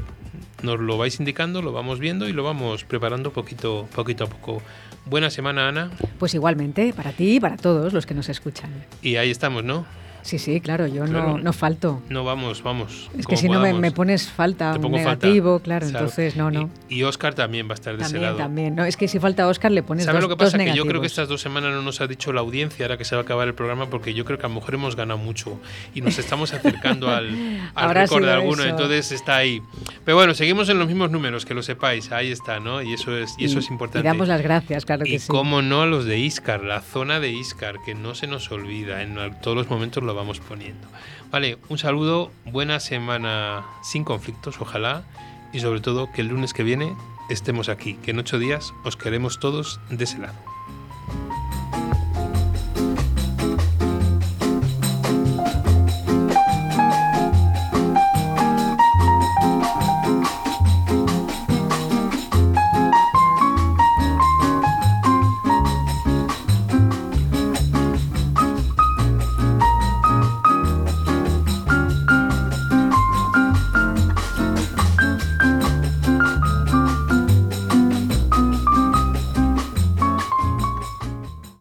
[0.62, 4.62] Nos lo vais indicando, lo vamos viendo y lo vamos preparando poquito, poquito a poco.
[5.09, 5.90] Buena semana, Ana.
[6.18, 8.70] Pues igualmente, para ti y para todos los que nos escuchan.
[9.02, 9.86] Y ahí estamos, ¿no?
[10.22, 11.28] Sí, sí, claro, yo Claro.
[11.36, 12.02] no, no falto.
[12.08, 13.10] No, vamos, vamos.
[13.16, 15.64] Es que si no me, me pones falta, un negativo, falta.
[15.64, 16.04] claro, Claro.
[16.06, 16.70] entonces no, no.
[16.88, 18.36] Y Oscar también va a estar de ese También, lado.
[18.38, 18.74] también.
[18.74, 20.58] No, es que si falta Oscar le pones ¿Sabes lo que pasa?
[20.58, 23.04] Que yo creo que estas dos semanas no nos ha dicho la audiencia, ahora que
[23.04, 25.18] se va a acabar el programa, porque yo creo que a lo mejor hemos ganado
[25.18, 25.58] mucho
[25.94, 27.30] y nos estamos acercando al,
[27.74, 28.70] al récord de alguno, eso.
[28.70, 29.62] entonces está ahí.
[30.04, 32.82] Pero bueno, seguimos en los mismos números, que lo sepáis, ahí está, ¿no?
[32.82, 34.06] Y eso es, y eso es importante.
[34.06, 35.28] Y damos las gracias, claro que Y sí.
[35.28, 39.02] cómo no a los de Iscar, la zona de Iscar, que no se nos olvida,
[39.02, 40.86] en todos los momentos lo vamos poniendo.
[41.30, 45.04] Vale, un saludo, buena semana sin conflictos, ojalá,
[45.52, 46.94] y sobre todo que el lunes que viene
[47.30, 50.38] estemos aquí, que en ocho días os queremos todos de ese lado.